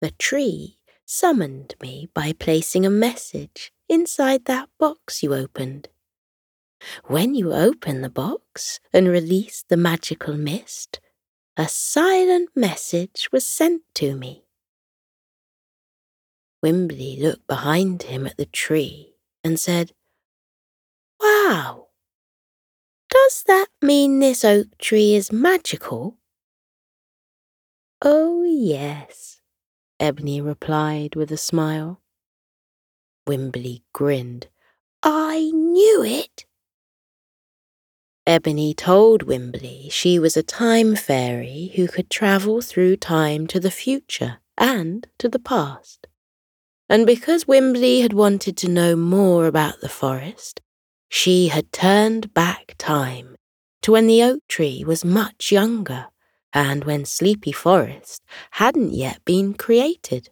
The 0.01 0.11
tree 0.13 0.79
summoned 1.05 1.75
me 1.81 2.09
by 2.15 2.33
placing 2.33 2.85
a 2.85 2.91
message 2.91 3.73
inside 3.89 4.47
that 4.47 4.69
box 4.79 5.23
you 5.23 5.35
opened. 5.35 5.89
When 7.05 7.35
you 7.35 7.53
opened 7.53 8.05
the 8.05 8.11
box 8.11 8.81
and 8.93 9.09
released 9.09 9.69
the 9.69 9.77
magical 9.77 10.35
mist, 10.35 11.01
a 11.57 11.69
silent 11.69 12.51
message 12.55 13.29
was 13.33 13.47
sent 13.47 13.83
to 13.95 14.15
me. 14.15 14.45
Wimbli 16.63 17.21
looked 17.21 17.47
behind 17.47 18.05
him 18.05 18.27
at 18.27 18.37
the 18.37 18.47
tree 18.47 19.15
and 19.43 19.59
said, 19.59 19.93
Wow! 21.21 21.86
Does 23.27 23.43
that 23.49 23.67
mean 23.83 24.21
this 24.21 24.45
oak 24.45 24.79
tree 24.79 25.17
is 25.17 25.33
magical? 25.33 26.17
Oh, 28.01 28.45
yes, 28.45 29.41
Ebony 29.99 30.41
replied 30.41 31.17
with 31.17 31.33
a 31.33 31.37
smile. 31.37 32.01
Wimbli 33.29 33.83
grinned. 33.93 34.47
I 35.03 35.51
knew 35.53 36.05
it. 36.05 36.45
Ebony 38.29 38.73
told 38.73 39.27
Wimbli 39.27 39.91
she 39.91 40.21
was 40.21 40.37
a 40.37 40.45
time 40.45 40.95
fairy 40.95 41.73
who 41.75 41.89
could 41.89 42.09
travel 42.09 42.61
through 42.61 42.97
time 42.97 43.49
to 43.49 43.59
the 43.59 43.73
future 43.73 44.39
and 44.57 45.09
to 45.19 45.29
the 45.29 45.41
past. 45.41 46.07
And 46.89 47.05
because 47.05 47.47
Wimbli 47.47 48.03
had 48.03 48.13
wanted 48.13 48.57
to 48.59 48.69
know 48.69 48.95
more 48.95 49.49
about 49.49 49.81
the 49.81 49.89
forest, 49.89 50.61
she 51.09 51.49
had 51.49 51.73
turned 51.73 52.33
back 52.35 52.75
time 52.79 53.37
to 53.83 53.93
when 53.93 54.07
the 54.07 54.23
oak 54.23 54.41
tree 54.49 54.85
was 54.85 55.05
much 55.05 55.53
younger 55.53 56.07
and 56.53 56.85
when 56.85 57.05
Sleepy 57.05 57.53
Forest 57.53 58.23
hadn't 58.53 58.93
yet 58.93 59.25
been 59.25 59.55
created. 59.55 60.31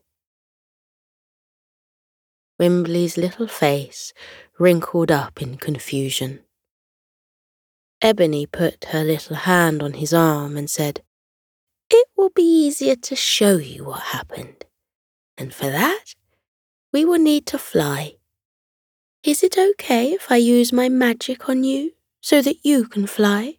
Wimbli's 2.59 3.17
little 3.17 3.49
face 3.49 4.13
wrinkled 4.59 5.11
up 5.11 5.43
in 5.43 5.57
confusion. 5.57 6.41
Ebony 8.01 8.47
put 8.47 8.87
her 8.87 9.03
little 9.03 9.37
hand 9.37 9.83
on 9.83 9.95
his 9.95 10.15
arm 10.15 10.57
and 10.57 10.71
said, 10.71 11.03
It 11.91 12.09
will 12.17 12.31
be 12.31 12.43
easier 12.43 12.97
to 12.97 13.17
show 13.17 13.57
you 13.57 13.85
what 13.85 14.01
happened, 14.01 14.65
and 15.37 15.53
for 15.53 15.71
that, 15.71 16.15
we 16.93 17.05
will 17.05 17.19
need 17.19 17.47
to 17.47 17.59
fly. 17.59 18.15
Is 19.25 19.43
it 19.43 19.57
okay 19.57 20.13
if 20.13 20.31
I 20.31 20.37
use 20.37 20.71
my 20.71 20.91
magic 20.91 21.49
on 21.49 21.65
you 21.65 21.93
so 22.21 22.43
that 22.43 22.57
you 22.63 22.85
can 22.85 23.07
fly? 23.07 23.57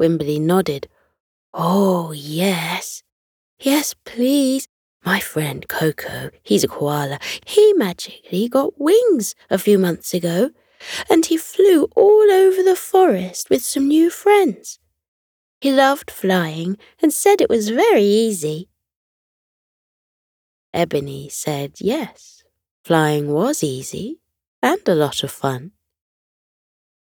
Wimbli 0.00 0.40
nodded. 0.40 0.88
Oh, 1.52 2.12
yes. 2.12 3.02
Yes, 3.60 3.94
please. 4.06 4.68
My 5.04 5.20
friend 5.20 5.68
Koko, 5.68 6.30
he's 6.42 6.64
a 6.64 6.68
koala, 6.68 7.18
he 7.44 7.74
magically 7.74 8.48
got 8.48 8.80
wings 8.80 9.34
a 9.50 9.58
few 9.58 9.78
months 9.78 10.14
ago, 10.14 10.50
and 11.10 11.26
he 11.26 11.36
flew 11.36 11.90
all 11.94 12.30
over 12.30 12.62
the 12.62 12.74
forest 12.74 13.50
with 13.50 13.62
some 13.62 13.86
new 13.86 14.08
friends. 14.08 14.78
He 15.60 15.72
loved 15.72 16.10
flying 16.10 16.78
and 17.02 17.12
said 17.12 17.42
it 17.42 17.50
was 17.50 17.68
very 17.68 18.04
easy. 18.04 18.70
Ebony 20.72 21.28
said 21.28 21.74
yes, 21.80 22.37
flying 22.88 23.30
was 23.30 23.62
easy 23.62 24.18
and 24.62 24.80
a 24.88 24.94
lot 24.94 25.22
of 25.22 25.30
fun. 25.30 25.72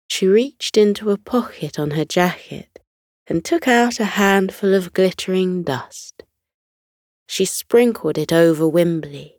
She 0.08 0.26
reached 0.26 0.78
into 0.78 1.12
a 1.12 1.18
pocket 1.18 1.78
on 1.78 1.92
her 1.92 2.06
jacket 2.06 2.80
and 3.28 3.44
took 3.44 3.68
out 3.68 4.00
a 4.00 4.16
handful 4.16 4.74
of 4.74 4.94
glittering 4.94 5.62
dust. 5.62 6.24
She 7.28 7.44
sprinkled 7.44 8.18
it 8.18 8.32
over 8.32 8.64
Wimbli, 8.64 9.34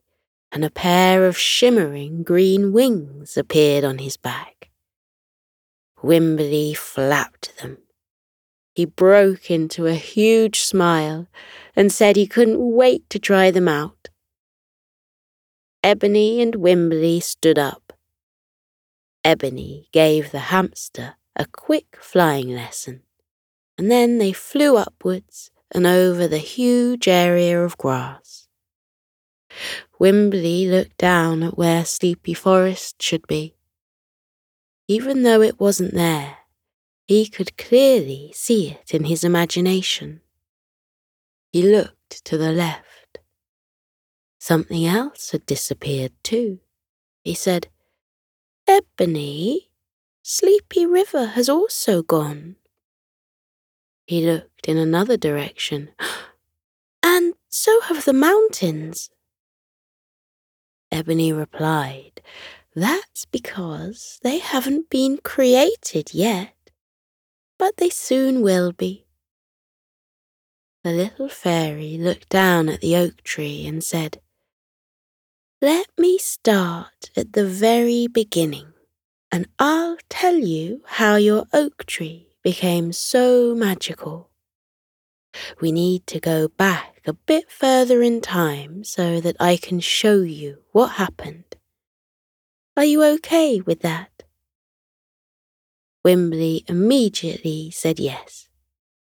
and 0.52 0.66
a 0.66 0.76
pair 0.86 1.26
of 1.26 1.38
shimmering 1.38 2.22
green 2.22 2.74
wings 2.74 3.38
appeared 3.38 3.82
on 3.82 3.96
his 3.96 4.18
back. 4.18 4.68
Wimbli 6.02 6.76
flapped 6.76 7.56
them. 7.56 7.78
He 8.74 8.84
broke 8.84 9.50
into 9.50 9.86
a 9.86 9.94
huge 9.94 10.60
smile 10.60 11.26
and 11.74 11.90
said 11.90 12.16
he 12.16 12.26
couldn't 12.26 12.60
wait 12.60 13.08
to 13.08 13.18
try 13.18 13.50
them 13.50 13.66
out. 13.66 13.93
Ebony 15.84 16.40
and 16.40 16.54
Wimbli 16.54 17.22
stood 17.22 17.58
up. 17.58 17.92
Ebony 19.22 19.90
gave 19.92 20.30
the 20.30 20.48
hamster 20.48 21.16
a 21.36 21.44
quick 21.44 21.98
flying 22.00 22.48
lesson, 22.48 23.02
and 23.76 23.90
then 23.90 24.16
they 24.16 24.32
flew 24.32 24.78
upwards 24.78 25.50
and 25.74 25.86
over 25.86 26.26
the 26.26 26.38
huge 26.38 27.06
area 27.06 27.62
of 27.62 27.76
grass. 27.76 28.48
Wimbli 30.00 30.70
looked 30.70 30.96
down 30.96 31.42
at 31.42 31.58
where 31.58 31.84
Sleepy 31.84 32.32
Forest 32.32 33.02
should 33.02 33.26
be. 33.26 33.54
Even 34.88 35.22
though 35.22 35.42
it 35.42 35.60
wasn't 35.60 35.92
there, 35.92 36.38
he 37.06 37.26
could 37.26 37.58
clearly 37.58 38.32
see 38.34 38.70
it 38.70 38.94
in 38.94 39.04
his 39.04 39.22
imagination. 39.22 40.22
He 41.52 41.62
looked 41.62 42.24
to 42.24 42.38
the 42.38 42.52
left 42.52 42.93
Something 44.44 44.84
else 44.84 45.30
had 45.30 45.46
disappeared 45.46 46.12
too. 46.22 46.60
He 47.22 47.32
said, 47.32 47.68
Ebony, 48.68 49.70
Sleepy 50.22 50.84
River 50.84 51.28
has 51.28 51.48
also 51.48 52.02
gone. 52.02 52.56
He 54.06 54.20
looked 54.20 54.68
in 54.68 54.76
another 54.76 55.16
direction. 55.16 55.92
And 57.02 57.32
so 57.48 57.80
have 57.88 58.04
the 58.04 58.12
mountains. 58.12 59.08
Ebony 60.92 61.32
replied, 61.32 62.20
That's 62.74 63.24
because 63.24 64.20
they 64.22 64.40
haven't 64.40 64.90
been 64.90 65.20
created 65.24 66.12
yet, 66.12 66.54
but 67.58 67.78
they 67.78 67.88
soon 67.88 68.42
will 68.42 68.72
be. 68.72 69.06
The 70.82 70.92
little 70.92 71.30
fairy 71.30 71.96
looked 71.96 72.28
down 72.28 72.68
at 72.68 72.82
the 72.82 72.94
oak 72.96 73.22
tree 73.22 73.66
and 73.66 73.82
said, 73.82 74.20
let 75.64 75.88
me 75.98 76.18
start 76.18 77.08
at 77.16 77.32
the 77.32 77.46
very 77.46 78.06
beginning, 78.06 78.70
and 79.32 79.46
I'll 79.58 79.96
tell 80.10 80.36
you 80.36 80.82
how 80.84 81.16
your 81.16 81.46
oak 81.54 81.86
tree 81.86 82.36
became 82.42 82.92
so 82.92 83.54
magical. 83.54 84.28
We 85.62 85.72
need 85.72 86.06
to 86.08 86.20
go 86.20 86.48
back 86.48 87.00
a 87.06 87.14
bit 87.14 87.50
further 87.50 88.02
in 88.02 88.20
time 88.20 88.84
so 88.84 89.22
that 89.22 89.36
I 89.40 89.56
can 89.56 89.80
show 89.80 90.20
you 90.20 90.58
what 90.72 91.00
happened. 91.00 91.56
Are 92.76 92.84
you 92.84 93.02
okay 93.14 93.62
with 93.62 93.80
that? 93.80 94.24
Wimbli 96.06 96.68
immediately 96.68 97.70
said 97.70 97.98
yes, 97.98 98.50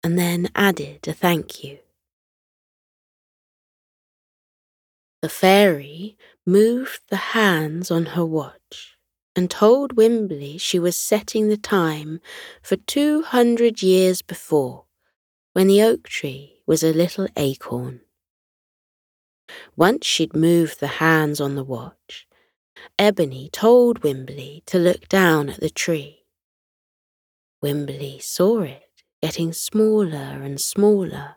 and 0.04 0.16
then 0.16 0.48
added 0.54 1.08
a 1.08 1.12
thank 1.12 1.64
you. 1.64 1.80
The 5.22 5.28
fairy 5.28 6.18
moved 6.44 7.02
the 7.08 7.30
hands 7.30 7.92
on 7.92 8.06
her 8.06 8.24
watch 8.26 8.96
and 9.36 9.48
told 9.48 9.94
Wimbli 9.94 10.60
she 10.60 10.80
was 10.80 10.98
setting 10.98 11.48
the 11.48 11.56
time 11.56 12.20
for 12.60 12.74
two 12.74 13.22
hundred 13.22 13.82
years 13.82 14.20
before, 14.20 14.86
when 15.52 15.68
the 15.68 15.80
oak 15.80 16.08
tree 16.08 16.62
was 16.66 16.82
a 16.82 16.92
little 16.92 17.28
acorn. 17.36 18.00
Once 19.76 20.08
she'd 20.08 20.34
moved 20.34 20.80
the 20.80 20.98
hands 20.98 21.40
on 21.40 21.54
the 21.54 21.62
watch, 21.62 22.26
Ebony 22.98 23.48
told 23.52 24.00
Wimbli 24.00 24.64
to 24.66 24.76
look 24.76 25.08
down 25.08 25.48
at 25.50 25.60
the 25.60 25.70
tree. 25.70 26.24
Wimbli 27.62 28.20
saw 28.20 28.62
it 28.62 29.04
getting 29.22 29.52
smaller 29.52 30.42
and 30.42 30.60
smaller 30.60 31.36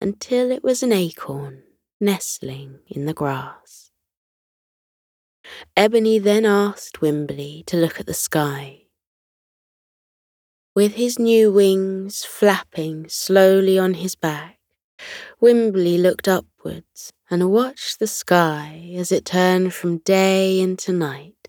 until 0.00 0.50
it 0.50 0.64
was 0.64 0.82
an 0.82 0.90
acorn 0.90 1.62
nestling 2.02 2.80
in 2.88 3.06
the 3.06 3.14
grass. 3.14 3.92
Ebony 5.76 6.18
then 6.18 6.44
asked 6.44 7.00
Wimbli 7.00 7.64
to 7.66 7.76
look 7.76 8.00
at 8.00 8.06
the 8.06 8.14
sky. 8.14 8.86
With 10.74 10.94
his 10.94 11.16
new 11.18 11.52
wings 11.52 12.24
flapping 12.24 13.08
slowly 13.08 13.78
on 13.78 13.94
his 13.94 14.16
back, 14.16 14.58
Wimbli 15.40 15.96
looked 15.96 16.26
upwards 16.26 17.12
and 17.30 17.52
watched 17.52 18.00
the 18.00 18.08
sky 18.08 18.92
as 18.96 19.12
it 19.12 19.24
turned 19.24 19.72
from 19.72 19.98
day 19.98 20.58
into 20.58 20.92
night. 20.92 21.48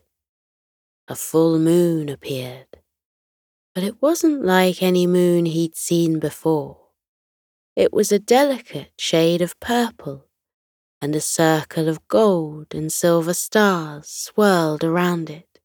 A 1.08 1.16
full 1.16 1.58
moon 1.58 2.10
appeared, 2.10 2.68
but 3.74 3.84
it 3.84 4.02
wasn't 4.04 4.46
like 4.46 4.84
any 4.84 5.08
moon 5.08 5.48
he'd 5.48 5.76
seen 5.76 6.20
before. 6.20 6.90
It 7.76 7.92
was 7.92 8.12
a 8.12 8.20
delicate 8.20 8.92
shade 9.00 9.42
of 9.42 9.60
purple 9.60 10.28
and 11.04 11.18
a 11.18 11.20
circle 11.20 11.90
of 11.90 12.08
gold 12.08 12.74
and 12.74 12.90
silver 12.90 13.34
stars 13.34 14.08
swirled 14.08 14.86
around 14.86 15.30
it. 15.30 15.60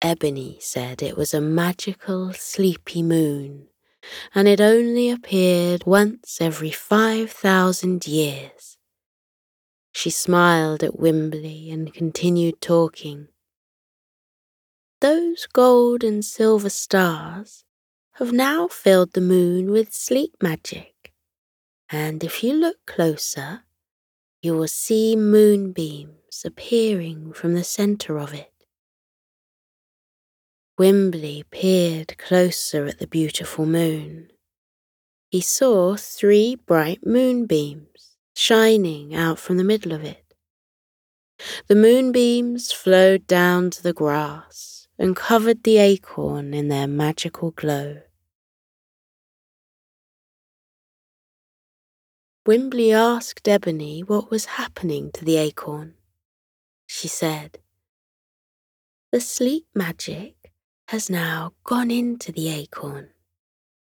Ebony 0.00 0.56
said 0.58 1.02
it 1.02 1.18
was 1.18 1.34
a 1.34 1.40
magical, 1.42 2.32
sleepy 2.32 3.02
moon, 3.02 3.68
and 4.34 4.48
it 4.48 4.58
only 4.58 5.10
appeared 5.10 5.84
once 5.84 6.38
every 6.40 6.70
five 6.70 7.30
thousand 7.30 8.06
years. 8.06 8.78
She 9.92 10.08
smiled 10.08 10.82
at 10.82 10.98
Wimbli 10.98 11.70
and 11.70 11.92
continued 11.92 12.62
talking. 12.62 13.28
Those 15.02 15.46
gold 15.52 16.02
and 16.02 16.24
silver 16.24 16.70
stars 16.70 17.64
have 18.12 18.32
now 18.32 18.66
filled 18.66 19.12
the 19.12 19.20
moon 19.20 19.70
with 19.70 19.92
sleep 19.92 20.36
magic 20.42 20.95
and 21.90 22.24
if 22.24 22.42
you 22.42 22.52
look 22.52 22.84
closer, 22.86 23.64
you 24.42 24.54
will 24.54 24.68
see 24.68 25.16
moonbeams 25.16 26.44
appearing 26.44 27.32
from 27.32 27.54
the 27.54 27.64
centre 27.64 28.18
of 28.18 28.34
it. 28.34 28.52
Wimbli 30.78 31.42
peered 31.50 32.18
closer 32.18 32.86
at 32.86 32.98
the 32.98 33.06
beautiful 33.06 33.64
moon. 33.64 34.30
He 35.30 35.40
saw 35.40 35.96
three 35.96 36.54
bright 36.54 37.06
moonbeams 37.06 38.16
shining 38.34 39.14
out 39.14 39.38
from 39.38 39.56
the 39.56 39.64
middle 39.64 39.92
of 39.92 40.04
it. 40.04 40.24
The 41.66 41.74
moonbeams 41.74 42.72
flowed 42.72 43.26
down 43.26 43.70
to 43.70 43.82
the 43.82 43.92
grass 43.92 44.86
and 44.98 45.16
covered 45.16 45.62
the 45.62 45.78
acorn 45.78 46.54
in 46.54 46.68
their 46.68 46.86
magical 46.86 47.50
glow. 47.50 48.02
Wimbli 52.46 52.92
asked 52.92 53.48
Ebony 53.48 54.04
what 54.04 54.30
was 54.30 54.44
happening 54.44 55.10
to 55.10 55.24
the 55.24 55.36
acorn. 55.36 55.94
She 56.86 57.08
said, 57.08 57.58
The 59.10 59.20
sleep 59.20 59.66
magic 59.74 60.52
has 60.86 61.10
now 61.10 61.54
gone 61.64 61.90
into 61.90 62.30
the 62.30 62.48
acorn. 62.50 63.08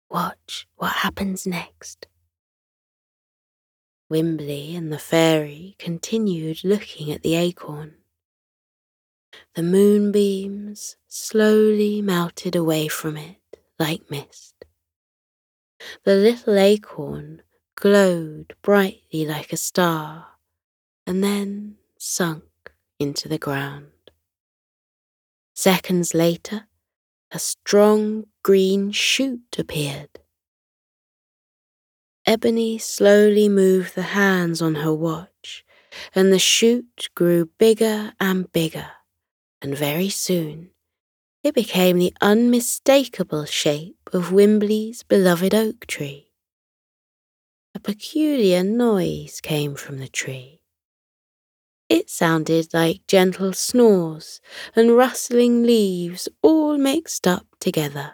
Watch 0.07 0.67
what 0.75 0.91
happens 0.97 1.47
next. 1.47 2.05
Wimbli 4.11 4.77
and 4.77 4.93
the 4.93 4.99
fairy 4.99 5.75
continued 5.79 6.63
looking 6.63 7.11
at 7.11 7.23
the 7.23 7.33
acorn. 7.33 7.95
The 9.55 9.63
moonbeams 9.63 10.95
slowly 11.07 12.03
melted 12.03 12.55
away 12.55 12.87
from 12.87 13.17
it 13.17 13.37
like 13.79 14.11
mist. 14.11 14.53
The 16.03 16.13
little 16.13 16.55
acorn 16.55 17.41
glowed 17.83 18.55
brightly 18.61 19.25
like 19.25 19.51
a 19.51 19.57
star, 19.57 20.25
and 21.05 21.21
then 21.21 21.75
sunk 21.97 22.71
into 22.97 23.27
the 23.27 23.37
ground. 23.37 23.91
Seconds 25.53 26.13
later, 26.13 26.69
a 27.33 27.37
strong 27.37 28.23
green 28.41 28.89
shoot 28.93 29.57
appeared. 29.57 30.21
Ebony 32.25 32.77
slowly 32.77 33.49
moved 33.49 33.95
the 33.95 34.13
hands 34.15 34.61
on 34.61 34.75
her 34.75 34.93
watch, 34.93 35.65
and 36.15 36.31
the 36.31 36.39
shoot 36.39 37.09
grew 37.15 37.49
bigger 37.57 38.13
and 38.17 38.49
bigger, 38.53 38.91
and 39.61 39.77
very 39.77 40.07
soon 40.07 40.69
it 41.43 41.53
became 41.53 41.99
the 41.99 42.15
unmistakable 42.21 43.43
shape 43.43 44.09
of 44.13 44.31
Wimbli's 44.31 45.03
beloved 45.03 45.53
oak 45.53 45.85
tree. 45.85 46.32
A 47.75 47.79
peculiar 47.79 48.63
noise 48.63 49.41
came 49.41 49.75
from 49.75 49.97
the 49.97 50.07
tree. 50.07 50.61
It 51.89 52.09
sounded 52.09 52.73
like 52.73 53.07
gentle 53.07 53.53
snores 53.53 54.41
and 54.75 54.95
rustling 54.95 55.63
leaves 55.63 56.29
all 56.41 56.77
mixed 56.77 57.27
up 57.27 57.47
together. 57.59 58.13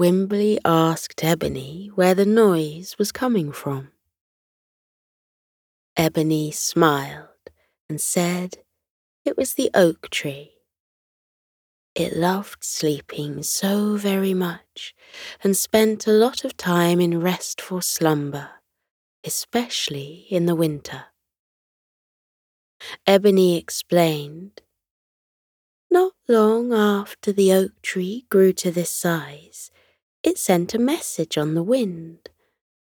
Wimbli 0.00 0.58
asked 0.64 1.24
Ebony 1.24 1.90
where 1.94 2.14
the 2.14 2.26
noise 2.26 2.96
was 2.98 3.10
coming 3.10 3.50
from. 3.50 3.90
Ebony 5.96 6.52
smiled 6.52 7.50
and 7.88 8.00
said 8.00 8.58
it 9.24 9.36
was 9.36 9.54
the 9.54 9.70
oak 9.74 10.08
tree. 10.10 10.57
It 11.98 12.16
loved 12.16 12.62
sleeping 12.62 13.42
so 13.42 13.96
very 13.96 14.32
much 14.32 14.94
and 15.42 15.56
spent 15.56 16.06
a 16.06 16.12
lot 16.12 16.44
of 16.44 16.56
time 16.56 17.00
in 17.00 17.20
restful 17.20 17.80
slumber, 17.80 18.50
especially 19.24 20.28
in 20.30 20.46
the 20.46 20.54
winter. 20.54 21.06
Ebony 23.04 23.56
explained. 23.56 24.62
Not 25.90 26.12
long 26.28 26.72
after 26.72 27.32
the 27.32 27.52
oak 27.52 27.72
tree 27.82 28.26
grew 28.30 28.52
to 28.52 28.70
this 28.70 28.92
size, 28.92 29.72
it 30.22 30.38
sent 30.38 30.74
a 30.74 30.78
message 30.78 31.36
on 31.36 31.54
the 31.54 31.64
wind 31.64 32.30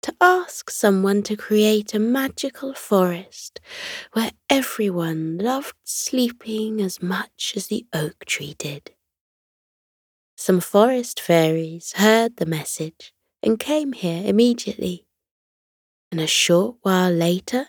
to 0.01 0.15
ask 0.21 0.71
someone 0.71 1.21
to 1.21 1.35
create 1.35 1.93
a 1.93 1.99
magical 1.99 2.73
forest 2.73 3.61
where 4.13 4.31
everyone 4.49 5.37
loved 5.37 5.75
sleeping 5.83 6.81
as 6.81 7.03
much 7.03 7.53
as 7.55 7.67
the 7.67 7.85
oak 7.93 8.25
tree 8.25 8.55
did. 8.57 8.89
Some 10.35 10.59
forest 10.59 11.19
fairies 11.19 11.93
heard 11.93 12.37
the 12.37 12.45
message 12.45 13.13
and 13.41 13.59
came 13.59 13.93
here 13.93 14.23
immediately. 14.25 15.05
And 16.11 16.19
a 16.19 16.27
short 16.27 16.77
while 16.81 17.11
later, 17.11 17.67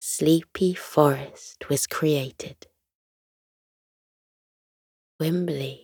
Sleepy 0.00 0.74
Forest 0.74 1.68
was 1.68 1.86
created. 1.86 2.66
Wimbli 5.20 5.80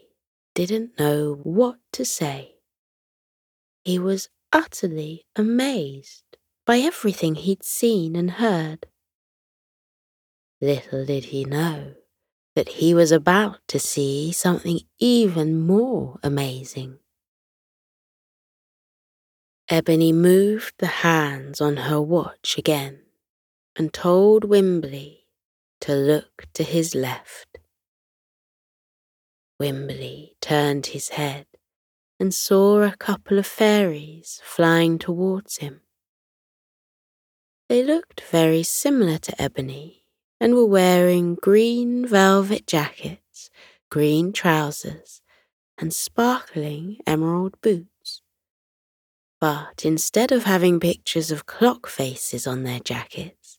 didn't 0.55 0.99
know 0.99 1.41
what 1.43 1.79
to 1.93 2.05
say. 2.05 2.57
He 3.85 3.99
was 3.99 4.29
utterly 4.53 5.25
amazed 5.37 6.25
by 6.67 6.79
everything 6.79 7.37
he'd 7.37 7.65
seen 7.65 8.17
and 8.17 8.33
heard. 8.33 8.87
Little 10.61 11.07
did 11.07 11.27
he 11.27 11.45
know 11.45 11.95
that 12.55 12.69
he 12.69 12.95
was 12.95 13.13
about 13.13 13.59
to 13.69 13.79
see 13.79 14.33
something 14.33 14.81
even 14.99 15.61
more 15.61 16.19
amazing. 16.23 16.99
Ebony 19.69 20.13
moved 20.13 20.75
the 20.79 20.87
hands 20.87 21.61
on 21.61 21.77
her 21.77 22.01
watch 22.01 22.59
again 22.59 23.01
and 23.77 23.93
told 23.93 24.45
Wimbli 24.45 25.19
to 25.81 25.95
look 25.95 26.47
to 26.55 26.65
his 26.65 26.95
left. 26.95 27.59
Wimbli 29.61 30.33
turned 30.41 30.87
his 30.87 31.11
head 31.11 31.47
and 32.19 32.35
saw 32.35 32.83
a 32.83 32.97
couple 32.97 33.39
of 33.39 33.47
fairies 33.47 34.41
flying 34.43 34.99
towards 34.99 35.59
him. 35.59 35.83
They 37.69 37.85
looked 37.85 38.23
very 38.23 38.65
similar 38.65 39.19
to 39.19 39.41
Ebony 39.41 40.00
and 40.41 40.55
were 40.55 40.67
wearing 40.67 41.35
green 41.35 42.07
velvet 42.07 42.67
jackets, 42.67 43.51
green 43.91 44.33
trousers, 44.33 45.21
and 45.79 45.93
sparkling 45.93 46.97
emerald 47.07 47.61
boots. 47.61 48.23
But 49.41 49.85
instead 49.85 50.33
of 50.33 50.45
having 50.45 50.81
pictures 50.81 51.31
of 51.31 51.47
clock 51.47 51.87
faces 51.87 52.47
on 52.47 52.63
their 52.63 52.81
jackets, 52.81 53.59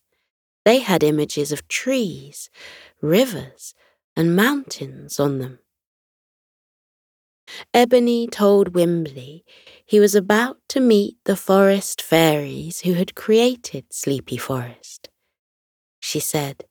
they 0.66 0.80
had 0.80 1.04
images 1.04 1.52
of 1.52 1.68
trees, 1.68 2.50
rivers, 3.02 3.74
and 4.16 4.36
mountains 4.36 5.20
on 5.20 5.40
them. 5.40 5.60
Ebony 7.74 8.28
told 8.28 8.74
Wimbli 8.74 9.44
he 9.86 10.00
was 10.00 10.16
about 10.16 10.58
to 10.70 10.80
meet 10.80 11.18
the 11.26 11.36
forest 11.36 12.02
fairies 12.02 12.82
who 12.82 12.94
had 12.94 13.16
created 13.16 13.86
Sleepy 13.92 14.38
Forest. 14.38 15.10
She 16.00 16.20
said, 16.20 16.66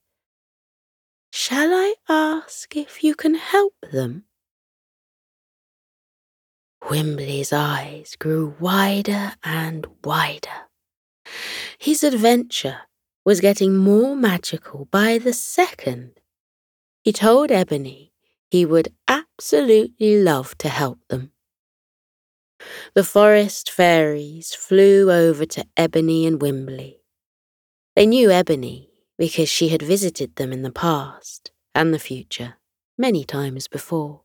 Shall 1.31 1.73
I 1.73 1.95
ask 2.09 2.77
if 2.77 3.05
you 3.05 3.14
can 3.14 3.37
help 3.37 3.75
them? 3.93 4.25
Wimbli's 6.83 7.53
eyes 7.53 8.16
grew 8.19 8.57
wider 8.59 9.35
and 9.45 9.87
wider. 10.03 10.69
His 11.79 12.03
adventure 12.03 12.81
was 13.25 13.40
getting 13.40 13.77
more 13.77 14.16
magical 14.16 14.87
by 14.90 15.19
the 15.19 15.33
second. 15.33 16.21
He 17.03 17.12
told 17.12 17.53
Ebony 17.53 18.12
he 18.51 18.66
would 18.66 18.93
absolutely 19.07 20.21
love 20.21 20.59
to 20.59 20.69
help 20.69 20.99
them. 21.09 21.31
The 22.95 23.05
forest 23.05 23.71
fairies 23.71 24.53
flew 24.53 25.12
over 25.12 25.47
to 25.47 25.64
Ebony 25.77 26.27
and 26.27 26.40
Wimbli. 26.40 26.97
They 27.95 28.07
knew 28.07 28.31
Ebony 28.31 28.89
because 29.20 29.50
she 29.50 29.68
had 29.68 29.83
visited 29.83 30.35
them 30.37 30.50
in 30.50 30.62
the 30.62 30.72
past 30.72 31.50
and 31.74 31.92
the 31.92 31.98
future 31.98 32.54
many 32.96 33.22
times 33.22 33.68
before. 33.68 34.22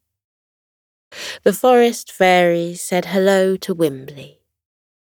The 1.44 1.52
forest 1.52 2.14
fairies 2.14 2.82
said 2.82 3.08
hello 3.08 3.58
to 3.58 3.76
Wimbli. 3.76 4.38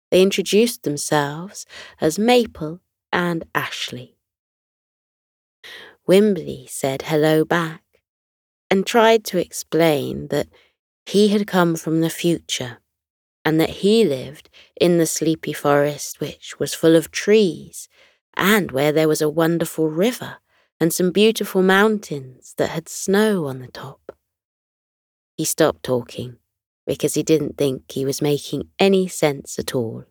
They 0.09 0.21
introduced 0.21 0.83
themselves 0.83 1.65
as 1.99 2.17
Maple 2.17 2.79
and 3.11 3.43
Ashley. 3.53 4.15
Wimbli 6.07 6.69
said 6.69 7.01
hello 7.07 7.43
back 7.43 7.83
and 8.69 8.87
tried 8.87 9.25
to 9.25 9.39
explain 9.39 10.29
that 10.29 10.47
he 11.05 11.27
had 11.27 11.45
come 11.45 11.75
from 11.75 11.99
the 11.99 12.09
future 12.09 12.77
and 13.43 13.59
that 13.59 13.81
he 13.81 14.05
lived 14.05 14.49
in 14.79 14.99
the 14.99 15.05
sleepy 15.05 15.51
forest 15.51 16.21
which 16.21 16.57
was 16.59 16.73
full 16.73 16.95
of 16.95 17.11
trees 17.11 17.89
and 18.35 18.71
where 18.71 18.91
there 18.91 19.07
was 19.07 19.21
a 19.21 19.29
wonderful 19.29 19.89
river 19.89 20.37
and 20.79 20.93
some 20.93 21.11
beautiful 21.11 21.61
mountains 21.61 22.53
that 22.57 22.69
had 22.69 22.89
snow 22.89 23.45
on 23.45 23.59
the 23.59 23.67
top. 23.67 24.17
He 25.37 25.45
stopped 25.45 25.83
talking 25.83 26.37
because 26.85 27.13
he 27.13 27.23
didn't 27.23 27.57
think 27.57 27.91
he 27.91 28.05
was 28.05 28.21
making 28.21 28.69
any 28.79 29.07
sense 29.07 29.59
at 29.59 29.75
all. 29.75 30.05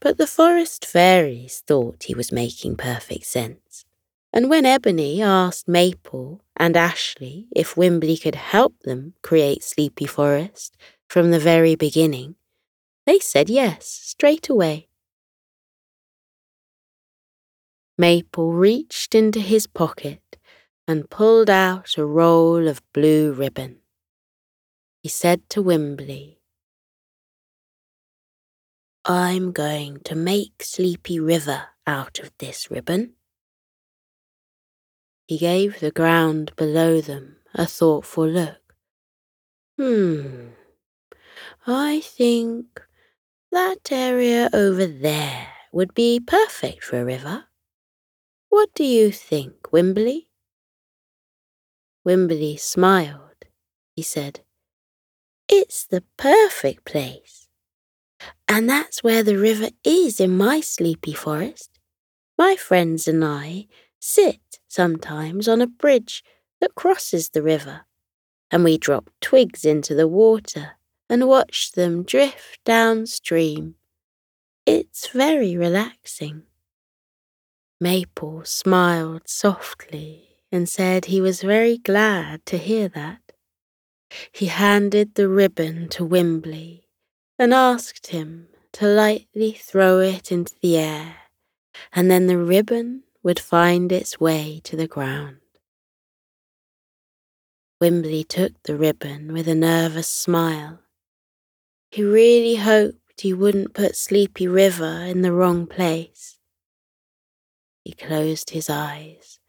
But 0.00 0.18
the 0.18 0.26
forest 0.26 0.84
fairies 0.84 1.62
thought 1.66 2.04
he 2.04 2.14
was 2.14 2.30
making 2.32 2.76
perfect 2.76 3.24
sense. 3.24 3.84
And 4.32 4.48
when 4.48 4.64
Ebony 4.66 5.22
asked 5.22 5.68
Maple 5.68 6.42
and 6.56 6.76
Ashley 6.76 7.48
if 7.54 7.74
Wimbli 7.74 8.20
could 8.20 8.34
help 8.34 8.80
them 8.80 9.14
create 9.22 9.62
Sleepy 9.62 10.06
Forest 10.06 10.76
from 11.08 11.30
the 11.30 11.38
very 11.38 11.74
beginning, 11.74 12.36
they 13.06 13.18
said 13.18 13.50
yes 13.50 13.86
straight 13.86 14.48
away. 14.48 14.88
Maple 17.98 18.52
reached 18.52 19.14
into 19.14 19.40
his 19.40 19.66
pocket 19.66 20.38
and 20.88 21.10
pulled 21.10 21.50
out 21.50 21.96
a 21.98 22.04
roll 22.04 22.66
of 22.66 22.82
blue 22.92 23.32
ribbon. 23.32 23.80
He 25.02 25.08
said 25.08 25.48
to 25.50 25.62
Wimbli, 25.62 26.38
I'm 29.04 29.52
going 29.52 30.00
to 30.04 30.14
make 30.14 30.62
Sleepy 30.62 31.18
River 31.18 31.68
out 31.86 32.20
of 32.20 32.30
this 32.38 32.70
ribbon. 32.70 33.14
He 35.26 35.38
gave 35.38 35.80
the 35.80 35.90
ground 35.90 36.52
below 36.56 37.00
them 37.00 37.36
a 37.54 37.66
thoughtful 37.66 38.28
look. 38.28 38.74
Hmm, 39.76 40.48
I 41.66 42.00
think 42.00 42.80
that 43.50 43.90
area 43.90 44.48
over 44.52 44.86
there 44.86 45.48
would 45.72 45.94
be 45.94 46.20
perfect 46.20 46.84
for 46.84 47.00
a 47.00 47.04
river. 47.04 47.46
What 48.52 48.74
do 48.74 48.84
you 48.84 49.10
think, 49.10 49.62
Wimbli? 49.72 50.26
Wimbli 52.06 52.60
smiled. 52.60 53.46
He 53.96 54.02
said, 54.02 54.40
It's 55.48 55.86
the 55.86 56.04
perfect 56.18 56.84
place. 56.84 57.48
And 58.46 58.68
that's 58.68 59.02
where 59.02 59.22
the 59.22 59.38
river 59.38 59.70
is 59.84 60.20
in 60.20 60.36
my 60.36 60.60
sleepy 60.60 61.14
forest. 61.14 61.78
My 62.36 62.54
friends 62.54 63.08
and 63.08 63.24
I 63.24 63.68
sit 63.98 64.60
sometimes 64.68 65.48
on 65.48 65.62
a 65.62 65.66
bridge 65.66 66.22
that 66.60 66.74
crosses 66.74 67.30
the 67.30 67.42
river, 67.42 67.86
and 68.50 68.64
we 68.64 68.76
drop 68.76 69.08
twigs 69.22 69.64
into 69.64 69.94
the 69.94 70.06
water 70.06 70.72
and 71.08 71.26
watch 71.26 71.72
them 71.72 72.02
drift 72.02 72.62
downstream. 72.66 73.76
It's 74.66 75.08
very 75.08 75.56
relaxing. 75.56 76.42
Maple 77.82 78.44
smiled 78.44 79.22
softly 79.26 80.36
and 80.52 80.68
said 80.68 81.06
he 81.06 81.20
was 81.20 81.42
very 81.42 81.78
glad 81.78 82.46
to 82.46 82.56
hear 82.56 82.86
that. 82.90 83.32
He 84.30 84.46
handed 84.46 85.16
the 85.16 85.28
ribbon 85.28 85.88
to 85.88 86.06
Wimbli 86.06 86.84
and 87.40 87.52
asked 87.52 88.06
him 88.06 88.46
to 88.74 88.86
lightly 88.86 89.50
throw 89.50 89.98
it 89.98 90.30
into 90.30 90.54
the 90.62 90.76
air, 90.76 91.16
and 91.92 92.08
then 92.08 92.28
the 92.28 92.38
ribbon 92.38 93.02
would 93.24 93.40
find 93.40 93.90
its 93.90 94.20
way 94.20 94.60
to 94.62 94.76
the 94.76 94.86
ground. 94.86 95.38
Wimbli 97.80 98.22
took 98.28 98.62
the 98.62 98.76
ribbon 98.76 99.32
with 99.32 99.48
a 99.48 99.56
nervous 99.56 100.08
smile. 100.08 100.78
He 101.90 102.04
really 102.04 102.54
hoped 102.54 103.22
he 103.22 103.32
wouldn't 103.32 103.74
put 103.74 103.96
Sleepy 103.96 104.46
River 104.46 105.02
in 105.04 105.22
the 105.22 105.32
wrong 105.32 105.66
place. 105.66 106.31
He 107.84 107.92
closed 107.92 108.50
his 108.50 108.70
eyes 108.70 109.40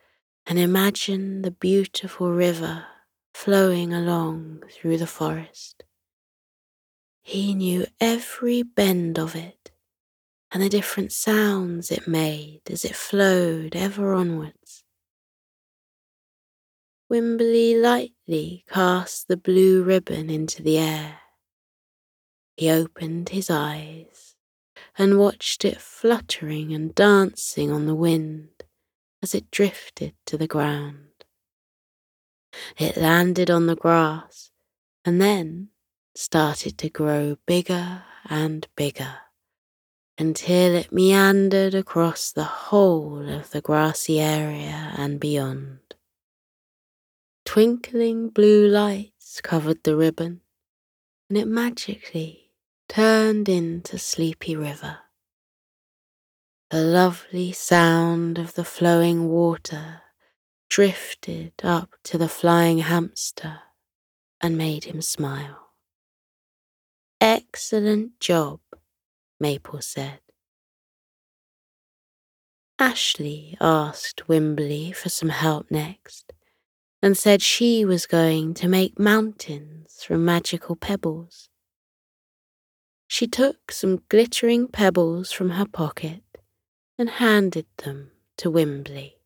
and 0.45 0.57
imagined 0.57 1.45
the 1.45 1.51
beautiful 1.51 2.31
river 2.31 2.85
flowing 3.33 3.93
along 3.93 4.63
through 4.71 4.97
the 4.97 5.07
forest. 5.07 5.83
He 7.21 7.53
knew 7.53 7.85
every 7.99 8.63
bend 8.63 9.17
of 9.19 9.35
it 9.35 9.71
and 10.51 10.61
the 10.61 10.69
different 10.69 11.11
sounds 11.11 11.91
it 11.91 12.07
made 12.07 12.61
as 12.69 12.85
it 12.85 12.95
flowed 12.95 13.75
ever 13.75 14.13
onwards. 14.13 14.83
Wimbli 17.11 17.79
lightly 17.79 18.63
cast 18.69 19.27
the 19.27 19.37
blue 19.37 19.83
ribbon 19.83 20.29
into 20.29 20.61
the 20.61 20.77
air. 20.77 21.19
He 22.55 22.69
opened 22.69 23.29
his 23.29 23.49
eyes 23.49 24.22
and 24.97 25.17
watched 25.17 25.65
it 25.65 25.81
fluttering 25.81 26.73
and 26.73 26.93
dancing 26.93 27.71
on 27.71 27.85
the 27.85 27.95
wind 27.95 28.63
as 29.21 29.33
it 29.33 29.49
drifted 29.51 30.13
to 30.25 30.37
the 30.37 30.47
ground. 30.47 31.07
It 32.77 32.97
landed 32.97 33.49
on 33.49 33.65
the 33.65 33.75
grass 33.75 34.51
and 35.03 35.19
then 35.19 35.69
started 36.15 36.77
to 36.77 36.89
grow 36.89 37.37
bigger 37.47 38.03
and 38.29 38.67
bigger 38.75 39.15
until 40.17 40.75
it 40.75 40.91
meandered 40.91 41.73
across 41.73 42.31
the 42.31 42.43
whole 42.43 43.27
of 43.27 43.49
the 43.51 43.61
grassy 43.61 44.19
area 44.19 44.93
and 44.95 45.19
beyond. 45.19 45.79
Twinkling 47.45 48.29
blue 48.29 48.67
lights 48.67 49.41
covered 49.41 49.83
the 49.83 49.95
ribbon, 49.95 50.41
and 51.29 51.37
it 51.37 51.47
magically 51.47 52.42
turned 52.87 53.49
into 53.49 53.97
Sleepy 53.97 54.55
River. 54.55 54.99
The 56.69 56.81
lovely 56.81 57.51
sound 57.51 58.37
of 58.37 58.55
the 58.55 58.65
flowing 58.65 59.29
water 59.29 60.01
drifted 60.69 61.53
up 61.63 61.91
to 62.03 62.17
the 62.17 62.27
flying 62.27 62.79
hamster 62.79 63.59
and 64.41 64.57
made 64.57 64.85
him 64.85 65.01
smile. 65.01 65.69
Excellent 67.21 68.19
job, 68.19 68.59
Maple 69.39 69.81
said. 69.81 70.19
Ashley 72.79 73.55
asked 73.61 74.23
Wimbli 74.27 74.95
for 74.95 75.09
some 75.09 75.29
help 75.29 75.69
next 75.69 76.33
and 77.01 77.17
said 77.17 77.41
she 77.41 77.85
was 77.85 78.05
going 78.05 78.53
to 78.55 78.67
make 78.67 78.97
mountains 78.97 80.03
from 80.03 80.25
magical 80.25 80.75
pebbles. 80.75 81.49
She 83.13 83.27
took 83.27 83.71
some 83.71 84.01
glittering 84.09 84.67
pebbles 84.67 85.31
from 85.31 85.51
her 85.51 85.67
pocket 85.67 86.23
and 86.97 87.07
handed 87.07 87.67
them 87.77 88.09
to 88.37 88.49
Wimbli. 88.49 89.17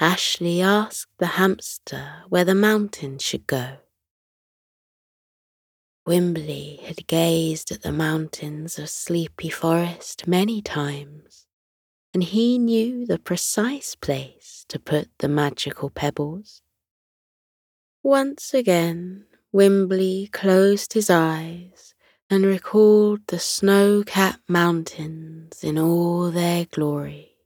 Ashley 0.00 0.60
asked 0.60 1.16
the 1.18 1.38
hamster 1.38 2.24
where 2.28 2.44
the 2.44 2.56
mountain 2.56 3.20
should 3.20 3.46
go. 3.46 3.76
Wimbli 6.08 6.80
had 6.80 7.06
gazed 7.06 7.70
at 7.70 7.82
the 7.82 7.92
mountains 7.92 8.80
of 8.80 8.90
Sleepy 8.90 9.48
Forest 9.48 10.26
many 10.26 10.60
times, 10.60 11.46
and 12.12 12.24
he 12.24 12.58
knew 12.58 13.06
the 13.06 13.20
precise 13.20 13.94
place 13.94 14.64
to 14.66 14.80
put 14.80 15.08
the 15.20 15.28
magical 15.28 15.88
pebbles. 15.88 16.62
Once 18.02 18.52
again, 18.52 19.26
Wimbli 19.54 20.32
closed 20.32 20.94
his 20.94 21.08
eyes 21.08 21.87
and 22.30 22.44
recalled 22.44 23.20
the 23.28 23.38
snow 23.38 24.02
capped 24.04 24.48
mountains 24.48 25.64
in 25.64 25.78
all 25.78 26.30
their 26.30 26.66
glory. 26.66 27.36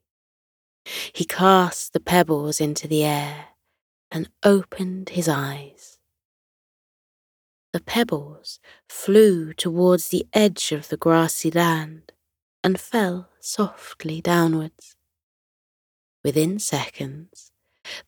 He 1.13 1.25
cast 1.25 1.93
the 1.93 2.01
pebbles 2.01 2.61
into 2.61 2.89
the 2.89 3.05
air 3.05 3.47
and 4.11 4.29
opened 4.43 5.11
his 5.11 5.29
eyes. 5.29 5.99
The 7.73 7.81
pebbles 7.81 8.61
flew 8.89 9.55
towards 9.55 10.09
the 10.09 10.27
edge 10.33 10.73
of 10.73 10.89
the 10.89 10.97
grassy 10.97 11.51
land 11.51 12.13
and 12.63 12.79
fell 12.79 13.31
softly 13.41 14.21
downwards. 14.21 14.97
Within 16.23 16.59
seconds, 16.59 17.51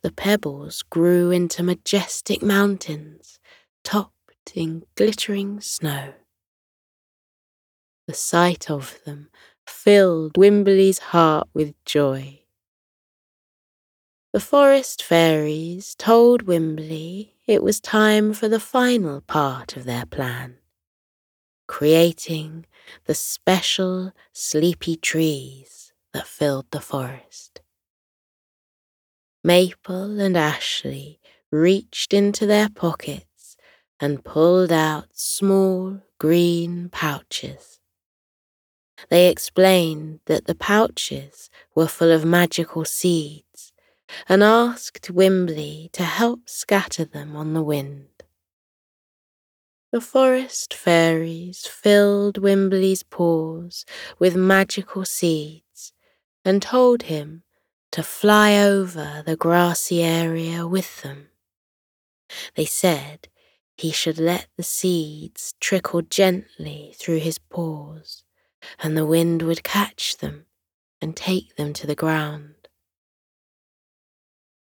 the 0.02 0.12
pebbles 0.12 0.82
grew 0.82 1.30
into 1.30 1.62
majestic 1.62 2.42
mountains 2.42 3.38
topped 3.82 4.52
in 4.54 4.84
glittering 4.96 5.60
snow. 5.60 6.14
The 8.06 8.14
sight 8.14 8.70
of 8.70 8.98
them 9.04 9.30
filled 9.66 10.34
Wimbli's 10.34 10.98
heart 10.98 11.48
with 11.54 11.74
joy. 11.84 12.40
The 14.32 14.40
forest 14.40 15.02
fairies 15.02 15.94
told 15.94 16.44
Wimbli 16.44 17.30
it 17.46 17.62
was 17.62 17.80
time 17.80 18.34
for 18.34 18.48
the 18.48 18.60
final 18.60 19.20
part 19.20 19.76
of 19.76 19.84
their 19.84 20.06
plan 20.06 20.58
creating 21.66 22.66
the 23.06 23.14
special 23.14 24.12
sleepy 24.32 24.96
trees 24.96 25.92
that 26.12 26.26
filled 26.26 26.70
the 26.70 26.80
forest. 26.80 27.60
Maple 29.42 30.20
and 30.20 30.36
Ashley 30.36 31.20
reached 31.50 32.14
into 32.14 32.46
their 32.46 32.68
pockets 32.68 33.56
and 34.00 34.24
pulled 34.24 34.72
out 34.72 35.08
small 35.12 36.00
green 36.18 36.88
pouches. 36.88 37.80
They 39.10 39.28
explained 39.28 40.20
that 40.26 40.46
the 40.46 40.54
pouches 40.54 41.50
were 41.74 41.86
full 41.86 42.10
of 42.10 42.24
magical 42.24 42.84
seeds 42.84 43.72
and 44.28 44.42
asked 44.42 45.14
Wimbli 45.14 45.90
to 45.92 46.02
help 46.02 46.48
scatter 46.48 47.04
them 47.04 47.36
on 47.36 47.54
the 47.54 47.62
wind. 47.62 48.08
The 49.92 50.00
forest 50.00 50.74
fairies 50.74 51.66
filled 51.66 52.42
Wimbli's 52.42 53.04
paws 53.04 53.84
with 54.18 54.34
magical 54.34 55.04
seeds 55.04 55.92
and 56.44 56.60
told 56.60 57.04
him 57.04 57.44
to 57.92 58.02
fly 58.02 58.58
over 58.58 59.22
the 59.24 59.36
grassy 59.36 60.02
area 60.02 60.66
with 60.66 61.02
them. 61.02 61.28
They 62.56 62.64
said 62.64 63.28
he 63.76 63.92
should 63.92 64.18
let 64.18 64.48
the 64.56 64.64
seeds 64.64 65.54
trickle 65.60 66.02
gently 66.02 66.94
through 66.98 67.18
his 67.18 67.38
paws, 67.38 68.24
and 68.80 68.96
the 68.96 69.06
wind 69.06 69.42
would 69.42 69.62
catch 69.62 70.16
them 70.18 70.46
and 71.00 71.16
take 71.16 71.56
them 71.56 71.72
to 71.74 71.86
the 71.86 71.94
ground. 71.94 72.54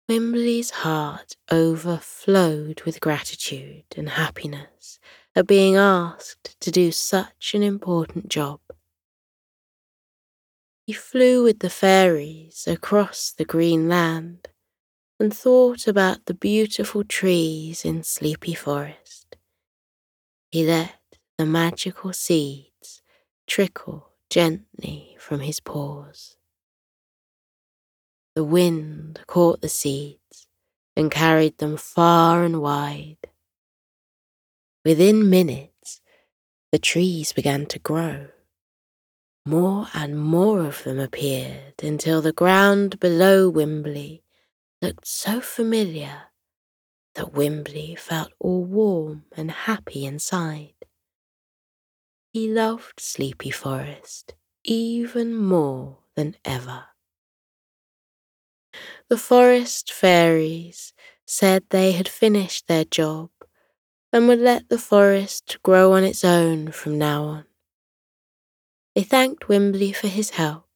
Wimbli's 0.08 0.70
heart 0.70 1.36
overflowed 1.50 2.82
with 2.82 3.00
gratitude 3.00 3.84
and 3.96 4.10
happiness 4.10 5.00
at 5.34 5.46
being 5.46 5.76
asked 5.76 6.58
to 6.60 6.70
do 6.70 6.92
such 6.92 7.54
an 7.54 7.62
important 7.62 8.28
job. 8.28 8.60
He 10.86 10.92
flew 10.92 11.42
with 11.42 11.58
the 11.58 11.70
fairies 11.70 12.68
across 12.68 13.32
the 13.32 13.44
green 13.44 13.88
land 13.88 14.46
and 15.18 15.34
thought 15.34 15.88
about 15.88 16.26
the 16.26 16.34
beautiful 16.34 17.02
trees 17.02 17.84
in 17.84 18.04
Sleepy 18.04 18.54
Forest. 18.54 19.36
He 20.52 20.64
let 20.64 20.94
the 21.36 21.46
magical 21.46 22.12
seeds 22.12 22.75
trickle 23.46 24.10
gently 24.30 25.16
from 25.18 25.40
his 25.40 25.60
paws. 25.60 26.36
The 28.34 28.44
wind 28.44 29.20
caught 29.26 29.60
the 29.62 29.68
seeds 29.68 30.46
and 30.94 31.10
carried 31.10 31.58
them 31.58 31.76
far 31.76 32.44
and 32.44 32.60
wide. 32.60 33.30
Within 34.84 35.30
minutes, 35.30 36.00
the 36.70 36.78
trees 36.78 37.32
began 37.32 37.66
to 37.66 37.78
grow. 37.78 38.28
More 39.46 39.86
and 39.94 40.18
more 40.20 40.64
of 40.64 40.82
them 40.84 40.98
appeared 40.98 41.74
until 41.82 42.20
the 42.20 42.32
ground 42.32 42.98
below 42.98 43.50
Wimbli 43.50 44.22
looked 44.82 45.06
so 45.06 45.40
familiar 45.40 46.24
that 47.14 47.32
Wimbli 47.32 47.98
felt 47.98 48.32
all 48.38 48.64
warm 48.64 49.24
and 49.36 49.50
happy 49.50 50.04
inside. 50.04 50.74
He 52.36 52.52
loved 52.52 53.00
Sleepy 53.00 53.48
Forest 53.50 54.34
even 54.62 55.34
more 55.34 56.00
than 56.16 56.36
ever. 56.44 56.88
The 59.08 59.16
forest 59.16 59.90
fairies 59.90 60.92
said 61.24 61.64
they 61.70 61.92
had 61.92 62.06
finished 62.10 62.66
their 62.66 62.84
job 62.84 63.30
and 64.12 64.28
would 64.28 64.40
let 64.40 64.68
the 64.68 64.76
forest 64.76 65.56
grow 65.62 65.94
on 65.94 66.04
its 66.04 66.24
own 66.24 66.72
from 66.72 66.98
now 66.98 67.24
on. 67.24 67.46
They 68.94 69.02
thanked 69.02 69.48
Wimbli 69.48 69.96
for 69.96 70.08
his 70.08 70.28
help 70.28 70.68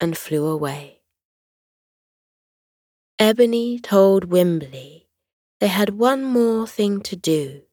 and 0.00 0.16
flew 0.16 0.46
away. 0.46 1.02
Ebony 3.18 3.78
told 3.78 4.30
Wimbli 4.30 5.08
they 5.60 5.68
had 5.68 5.98
one 5.98 6.24
more 6.24 6.66
thing 6.66 7.02
to 7.02 7.14
do 7.14 7.64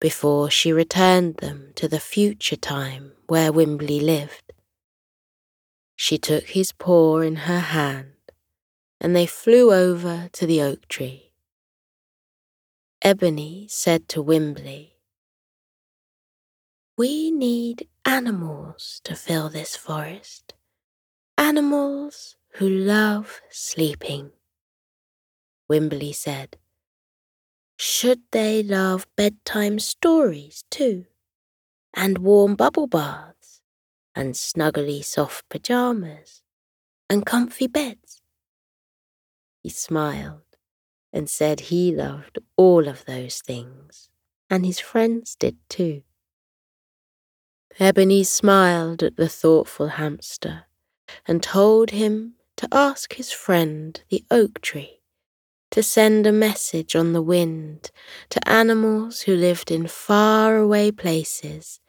before 0.00 0.50
she 0.50 0.72
returned 0.72 1.36
them 1.36 1.72
to 1.76 1.86
the 1.86 2.00
future 2.00 2.56
time 2.56 3.12
where 3.26 3.52
Wimbli 3.52 4.02
lived. 4.02 4.52
She 5.94 6.16
took 6.16 6.44
his 6.48 6.72
paw 6.72 7.18
in 7.18 7.36
her 7.36 7.60
hand 7.60 8.12
and 9.00 9.14
they 9.14 9.26
flew 9.26 9.72
over 9.72 10.28
to 10.32 10.46
the 10.46 10.62
oak 10.62 10.88
tree. 10.88 11.32
Ebony 13.02 13.66
said 13.68 14.08
to 14.08 14.22
Wimbli, 14.22 14.92
We 16.96 17.30
need 17.30 17.88
animals 18.04 19.00
to 19.04 19.14
fill 19.14 19.48
this 19.48 19.76
forest. 19.76 20.54
Animals 21.38 22.36
who 22.54 22.68
love 22.68 23.40
sleeping. 23.50 24.32
Wimbley 25.70 26.14
said, 26.14 26.56
Should 27.82 28.20
they 28.30 28.62
love 28.62 29.06
bedtime 29.16 29.78
stories 29.78 30.64
too? 30.68 31.06
And 31.94 32.18
warm 32.18 32.54
bubble 32.54 32.86
baths? 32.86 33.62
And 34.14 34.34
snuggly 34.34 35.02
soft 35.02 35.48
pajamas? 35.48 36.42
And 37.08 37.24
comfy 37.24 37.68
beds? 37.68 38.20
He 39.62 39.70
smiled 39.70 40.58
and 41.10 41.30
said 41.30 41.60
he 41.60 41.90
loved 41.90 42.40
all 42.54 42.86
of 42.86 43.06
those 43.06 43.40
things, 43.40 44.10
and 44.50 44.66
his 44.66 44.78
friends 44.78 45.34
did 45.34 45.56
too. 45.70 46.02
Ebony 47.78 48.24
smiled 48.24 49.02
at 49.02 49.16
the 49.16 49.30
thoughtful 49.30 49.88
hamster 49.88 50.66
and 51.26 51.42
told 51.42 51.92
him 51.92 52.34
to 52.58 52.68
ask 52.72 53.14
his 53.14 53.32
friend 53.32 54.02
the 54.10 54.22
oak 54.30 54.60
tree 54.60 54.99
to 55.70 55.82
send 55.82 56.26
a 56.26 56.32
message 56.32 56.96
on 56.96 57.12
the 57.12 57.22
wind 57.22 57.90
to 58.28 58.48
animals 58.48 59.22
who 59.22 59.34
lived 59.36 59.70
in 59.70 59.86
far 59.86 60.56
away 60.56 60.90
places 60.90 61.80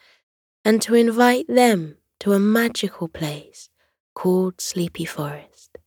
and 0.64 0.82
to 0.82 0.94
invite 0.94 1.48
them 1.48 1.98
to 2.20 2.34
a 2.34 2.40
magical 2.40 3.08
place 3.08 3.70
called 4.14 4.62
Sleepy 4.62 5.06
Forest. 5.06 5.78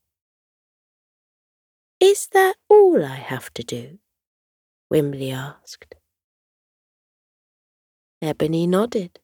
Is 2.00 2.26
that 2.32 2.56
all 2.68 3.04
I 3.04 3.16
have 3.16 3.52
to 3.54 3.62
do? 3.62 3.98
Wimbli 4.92 5.32
asked. 5.32 5.94
Ebony 8.20 8.66
nodded 8.66 9.20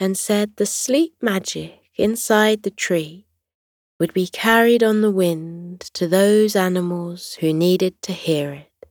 and 0.00 0.18
said 0.18 0.56
the 0.56 0.66
sleep 0.66 1.14
magic 1.20 1.80
inside 1.96 2.64
the 2.64 2.70
tree 2.70 3.26
would 4.02 4.12
be 4.12 4.26
carried 4.26 4.82
on 4.82 5.00
the 5.00 5.12
wind 5.12 5.78
to 5.78 6.08
those 6.08 6.56
animals 6.56 7.34
who 7.34 7.52
needed 7.52 7.94
to 8.02 8.12
hear 8.12 8.52
it. 8.52 8.88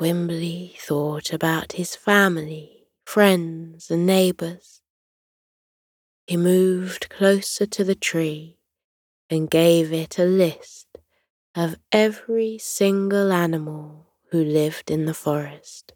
Wimbli 0.00 0.78
thought 0.78 1.32
about 1.32 1.72
his 1.72 1.96
family, 1.96 2.86
friends, 3.04 3.90
and 3.90 4.06
neighbours. 4.06 4.80
He 6.28 6.36
moved 6.36 7.10
closer 7.10 7.66
to 7.66 7.82
the 7.82 7.96
tree 7.96 8.60
and 9.28 9.50
gave 9.50 9.92
it 9.92 10.16
a 10.16 10.24
list 10.24 10.86
of 11.56 11.74
every 11.90 12.58
single 12.58 13.32
animal 13.32 14.06
who 14.30 14.44
lived 14.44 14.88
in 14.88 15.06
the 15.06 15.14
forest. 15.14 15.94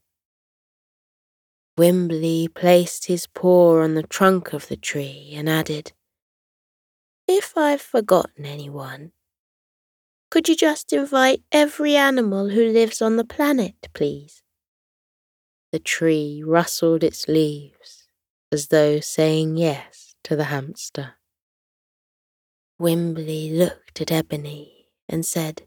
Wimbli 1.78 2.52
placed 2.52 3.06
his 3.06 3.28
paw 3.28 3.82
on 3.84 3.94
the 3.94 4.02
trunk 4.02 4.52
of 4.52 4.66
the 4.66 4.76
tree 4.76 5.32
and 5.36 5.48
added, 5.48 5.92
If 7.26 7.56
I've 7.56 7.80
forgotten 7.80 8.44
anyone, 8.44 9.12
could 10.30 10.48
you 10.48 10.56
just 10.56 10.92
invite 10.92 11.42
every 11.52 11.96
animal 11.96 12.50
who 12.50 12.66
lives 12.66 13.00
on 13.00 13.16
the 13.16 13.24
planet, 13.24 13.88
please? 13.94 14.42
The 15.72 15.78
tree 15.78 16.42
rustled 16.44 17.02
its 17.02 17.26
leaves 17.28 18.08
as 18.52 18.68
though 18.68 19.00
saying 19.00 19.56
yes 19.56 20.14
to 20.24 20.36
the 20.36 20.44
hamster. 20.44 21.14
Wimbli 22.80 23.56
looked 23.56 24.00
at 24.00 24.12
Ebony 24.12 24.88
and 25.08 25.24
said, 25.24 25.62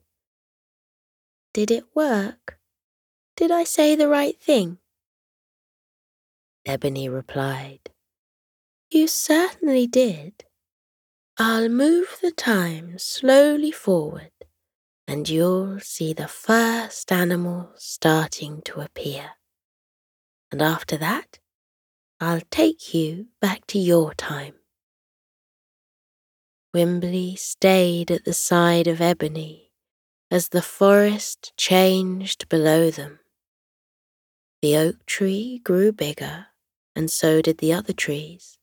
Did 1.54 1.72
it 1.72 1.86
work? 1.96 2.60
Did 3.36 3.52
I 3.52 3.63
say 3.63 3.96
the 3.96 4.08
right 4.08 4.39
thing? 4.41 4.78
Ebony 6.65 7.08
replied, 7.08 7.91
You 8.89 9.08
certainly 9.08 9.88
did. 9.88 10.43
I'll 11.39 11.69
move 11.69 12.17
the 12.23 12.32
time 12.32 12.97
slowly 12.97 13.69
forward, 13.69 14.32
and 15.08 15.30
you'll 15.30 15.80
see 15.80 16.12
the 16.12 16.28
first 16.28 17.12
animal 17.12 17.73
starting 17.76 18.63
to 18.63 18.82
appear. 18.82 19.34
And 20.52 20.63
after 20.63 20.97
that, 20.97 21.38
I'll 22.19 22.41
take 22.50 22.91
you 22.95 23.28
back 23.39 23.67
to 23.67 23.78
your 23.78 24.15
time. 24.15 24.56
Wimbli 26.76 27.38
stayed 27.38 28.10
at 28.10 28.26
the 28.26 28.34
side 28.34 28.88
of 28.88 29.00
Ebony 29.00 29.71
as 30.32 30.50
the 30.50 30.63
forest 30.63 31.54
changed 31.56 32.50
below 32.50 32.89
them. 32.89 33.19
The 34.63 34.76
oak 34.76 35.06
tree 35.06 35.62
grew 35.63 35.91
bigger, 35.91 36.47
and 36.95 37.12
so 37.12 37.43
did 37.43 37.60
the 37.60 37.73
other 37.73 37.93
trees. 37.93 38.57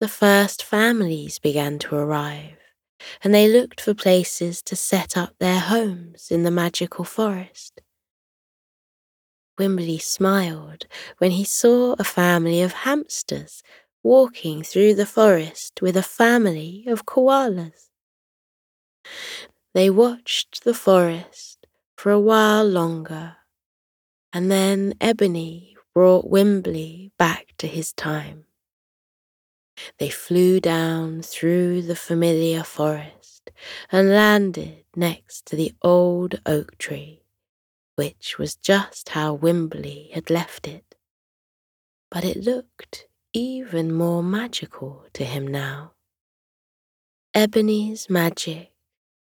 The 0.00 0.08
first 0.08 0.62
families 0.62 1.40
began 1.40 1.80
to 1.80 1.96
arrive, 1.96 2.56
and 3.22 3.34
they 3.34 3.48
looked 3.48 3.80
for 3.80 3.94
places 3.94 4.62
to 4.62 4.76
set 4.76 5.16
up 5.16 5.34
their 5.38 5.58
homes 5.58 6.30
in 6.30 6.44
the 6.44 6.52
magical 6.52 7.04
forest. 7.04 7.80
Wimbli 9.58 10.00
smiled 10.00 10.86
when 11.18 11.32
he 11.32 11.42
saw 11.42 11.96
a 11.98 12.04
family 12.04 12.62
of 12.62 12.72
hamsters 12.72 13.64
walking 14.04 14.62
through 14.62 14.94
the 14.94 15.04
forest 15.06 15.82
with 15.82 15.96
a 15.96 16.02
family 16.02 16.84
of 16.86 17.04
koalas. 17.04 17.88
They 19.74 19.90
watched 19.90 20.62
the 20.62 20.74
forest 20.74 21.66
for 21.96 22.12
a 22.12 22.20
while 22.20 22.64
longer, 22.64 23.36
and 24.32 24.48
then 24.48 24.94
Ebony 25.00 25.76
brought 25.92 26.30
Wimbli 26.30 27.10
back 27.18 27.48
to 27.58 27.66
his 27.66 27.92
time. 27.92 28.44
They 29.98 30.10
flew 30.10 30.60
down 30.60 31.22
through 31.22 31.82
the 31.82 31.96
familiar 31.96 32.62
forest 32.62 33.50
and 33.90 34.10
landed 34.10 34.84
next 34.94 35.46
to 35.46 35.56
the 35.56 35.72
old 35.82 36.40
oak 36.46 36.78
tree, 36.78 37.22
which 37.96 38.38
was 38.38 38.56
just 38.56 39.10
how 39.10 39.36
Wimbli 39.36 40.12
had 40.12 40.30
left 40.30 40.68
it. 40.68 40.94
But 42.10 42.24
it 42.24 42.38
looked 42.38 43.06
even 43.32 43.92
more 43.92 44.22
magical 44.22 45.04
to 45.12 45.24
him 45.24 45.46
now. 45.46 45.92
Ebony's 47.34 48.08
magic 48.08 48.72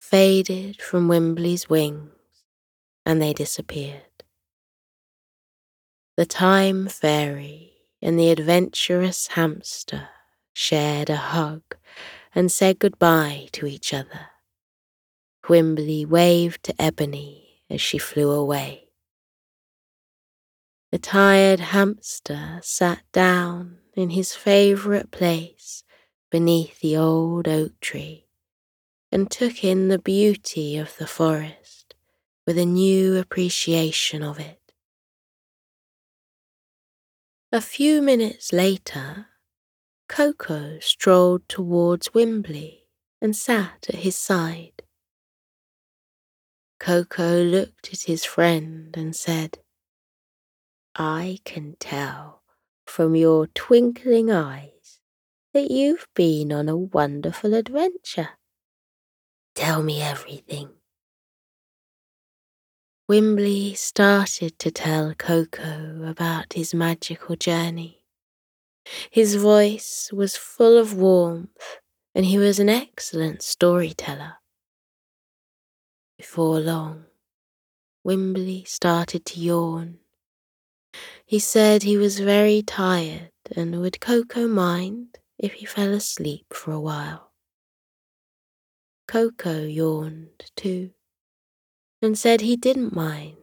faded 0.01 0.81
from 0.81 1.09
Wimbli's 1.09 1.69
wings 1.69 2.11
and 3.05 3.21
they 3.21 3.33
disappeared. 3.33 4.03
The 6.17 6.27
time 6.27 6.89
fairy 6.89 7.73
and 8.01 8.19
the 8.19 8.31
adventurous 8.31 9.29
hamster 9.29 10.09
shared 10.59 11.09
a 11.09 11.17
hug 11.17 11.63
and 12.35 12.51
said 12.51 12.81
goodbye 12.81 13.49
to 13.53 13.65
each 13.65 13.95
other. 13.95 14.27
Wimbli 15.45 16.05
waved 16.05 16.65
to 16.65 16.83
Ebony 16.83 17.63
as 17.71 17.81
she 17.81 17.97
flew 17.97 18.33
away. 18.33 18.89
The 20.91 20.99
tired 20.99 21.61
hamster 21.61 22.59
sat 22.61 23.05
down 23.13 23.79
in 23.95 24.11
his 24.11 24.35
favourite 24.35 25.13
place 25.13 25.85
beneath 26.29 26.81
the 26.81 26.97
old 26.97 27.47
oak 27.47 27.79
tree 27.81 28.27
and 29.13 29.31
took 29.31 29.63
in 29.63 29.87
the 29.87 30.01
beauty 30.01 30.77
of 30.77 30.97
the 30.97 31.07
forest 31.07 31.95
with 32.49 32.59
a 32.59 32.67
new 32.67 33.17
appreciation 33.17 34.25
of 34.25 34.41
it. 34.41 34.73
A 37.53 37.61
few 37.61 38.03
minutes 38.03 38.53
later, 38.53 39.28
Koko 40.09 40.79
strolled 40.81 41.49
towards 41.49 42.09
Wimbli 42.09 42.85
and 43.21 43.37
sat 43.37 43.87
at 43.89 43.97
his 43.97 44.17
side. 44.17 44.83
Koko 46.81 47.43
looked 47.43 47.93
at 47.93 48.03
his 48.03 48.25
friend 48.25 48.97
and 48.97 49.15
said, 49.15 49.59
I 50.95 51.39
can 51.45 51.77
tell 51.79 52.43
from 52.87 53.15
your 53.15 53.49
twinkling 53.49 54.31
eyes 54.31 55.01
that 55.53 55.71
you've 55.71 56.07
been 56.15 56.53
on 56.53 56.69
a 56.69 56.77
wonderful 56.77 57.55
adventure. 57.55 58.31
Tell 59.55 59.83
me 59.83 60.01
everything. 60.01 60.71
Wimbli 63.11 63.77
started 63.77 64.59
to 64.59 64.71
tell 64.71 65.15
Koko 65.15 66.03
about 66.05 66.53
his 66.53 66.75
magical 66.75 67.37
journey. 67.37 67.98
His 69.11 69.37
voice 69.37 70.11
was 70.13 70.37
full 70.37 70.77
of 70.77 70.95
warmth 70.95 71.79
and 72.15 72.25
he 72.27 72.39
was 72.39 72.59
an 72.59 72.69
excellent 72.69 73.43
storyteller. 73.43 74.35
Before 76.17 76.61
long, 76.61 77.07
Wimbli 78.05 78.67
started 78.67 79.25
to 79.27 79.41
yawn. 79.41 79.99
He 81.25 81.39
said 81.39 81.83
he 81.83 81.97
was 81.97 82.21
very 82.21 82.63
tired 82.63 83.33
and 83.55 83.81
would 83.81 84.01
Koko 84.01 84.49
mind 84.49 85.19
if 85.39 85.55
he 85.55 85.67
fell 85.67 85.93
asleep 85.93 86.47
for 86.53 86.73
a 86.73 86.81
while. 86.81 87.33
Koko 89.07 89.65
yawned 89.65 90.51
too 90.57 90.91
and 92.03 92.19
said 92.19 92.41
he 92.41 92.57
didn't 92.57 92.95
mind 92.95 93.37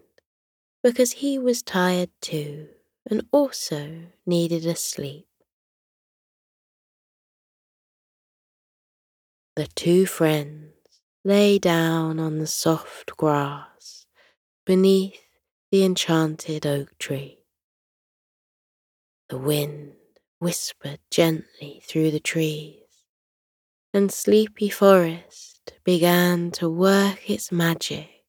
because 0.83 1.13
he 1.13 1.37
was 1.37 1.61
tired 1.61 2.09
too 2.21 2.67
and 3.09 3.25
also 3.31 4.07
needed 4.25 4.65
a 4.65 4.75
sleep. 4.75 5.27
The 9.55 9.67
two 9.67 10.05
friends 10.05 10.73
lay 11.23 11.59
down 11.59 12.19
on 12.19 12.39
the 12.39 12.47
soft 12.47 13.15
grass 13.15 14.05
beneath 14.65 15.21
the 15.71 15.85
enchanted 15.85 16.65
oak 16.65 16.97
tree. 16.99 17.39
The 19.29 19.37
wind 19.37 19.93
whispered 20.39 20.99
gently 21.09 21.81
through 21.85 22.11
the 22.11 22.19
trees, 22.19 22.83
and 23.93 24.11
Sleepy 24.11 24.67
Forest 24.67 25.71
began 25.85 26.51
to 26.51 26.69
work 26.69 27.29
its 27.29 27.49
magic 27.49 28.25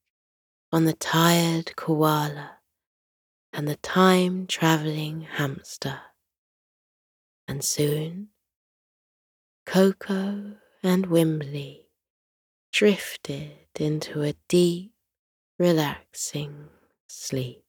on 0.71 0.85
the 0.85 0.93
tired 0.93 1.75
koala 1.75 2.59
and 3.53 3.67
the 3.67 3.77
time 3.77 4.47
traveling 4.47 5.23
hamster. 5.23 6.03
And 7.49 7.65
soon, 7.65 8.29
Koko 9.65 10.55
and 10.83 11.09
Wimbli 11.09 11.85
drifted 12.73 13.69
into 13.79 14.23
a 14.23 14.35
deep, 14.49 14.95
relaxing 15.59 16.71
sleep. 17.09 17.66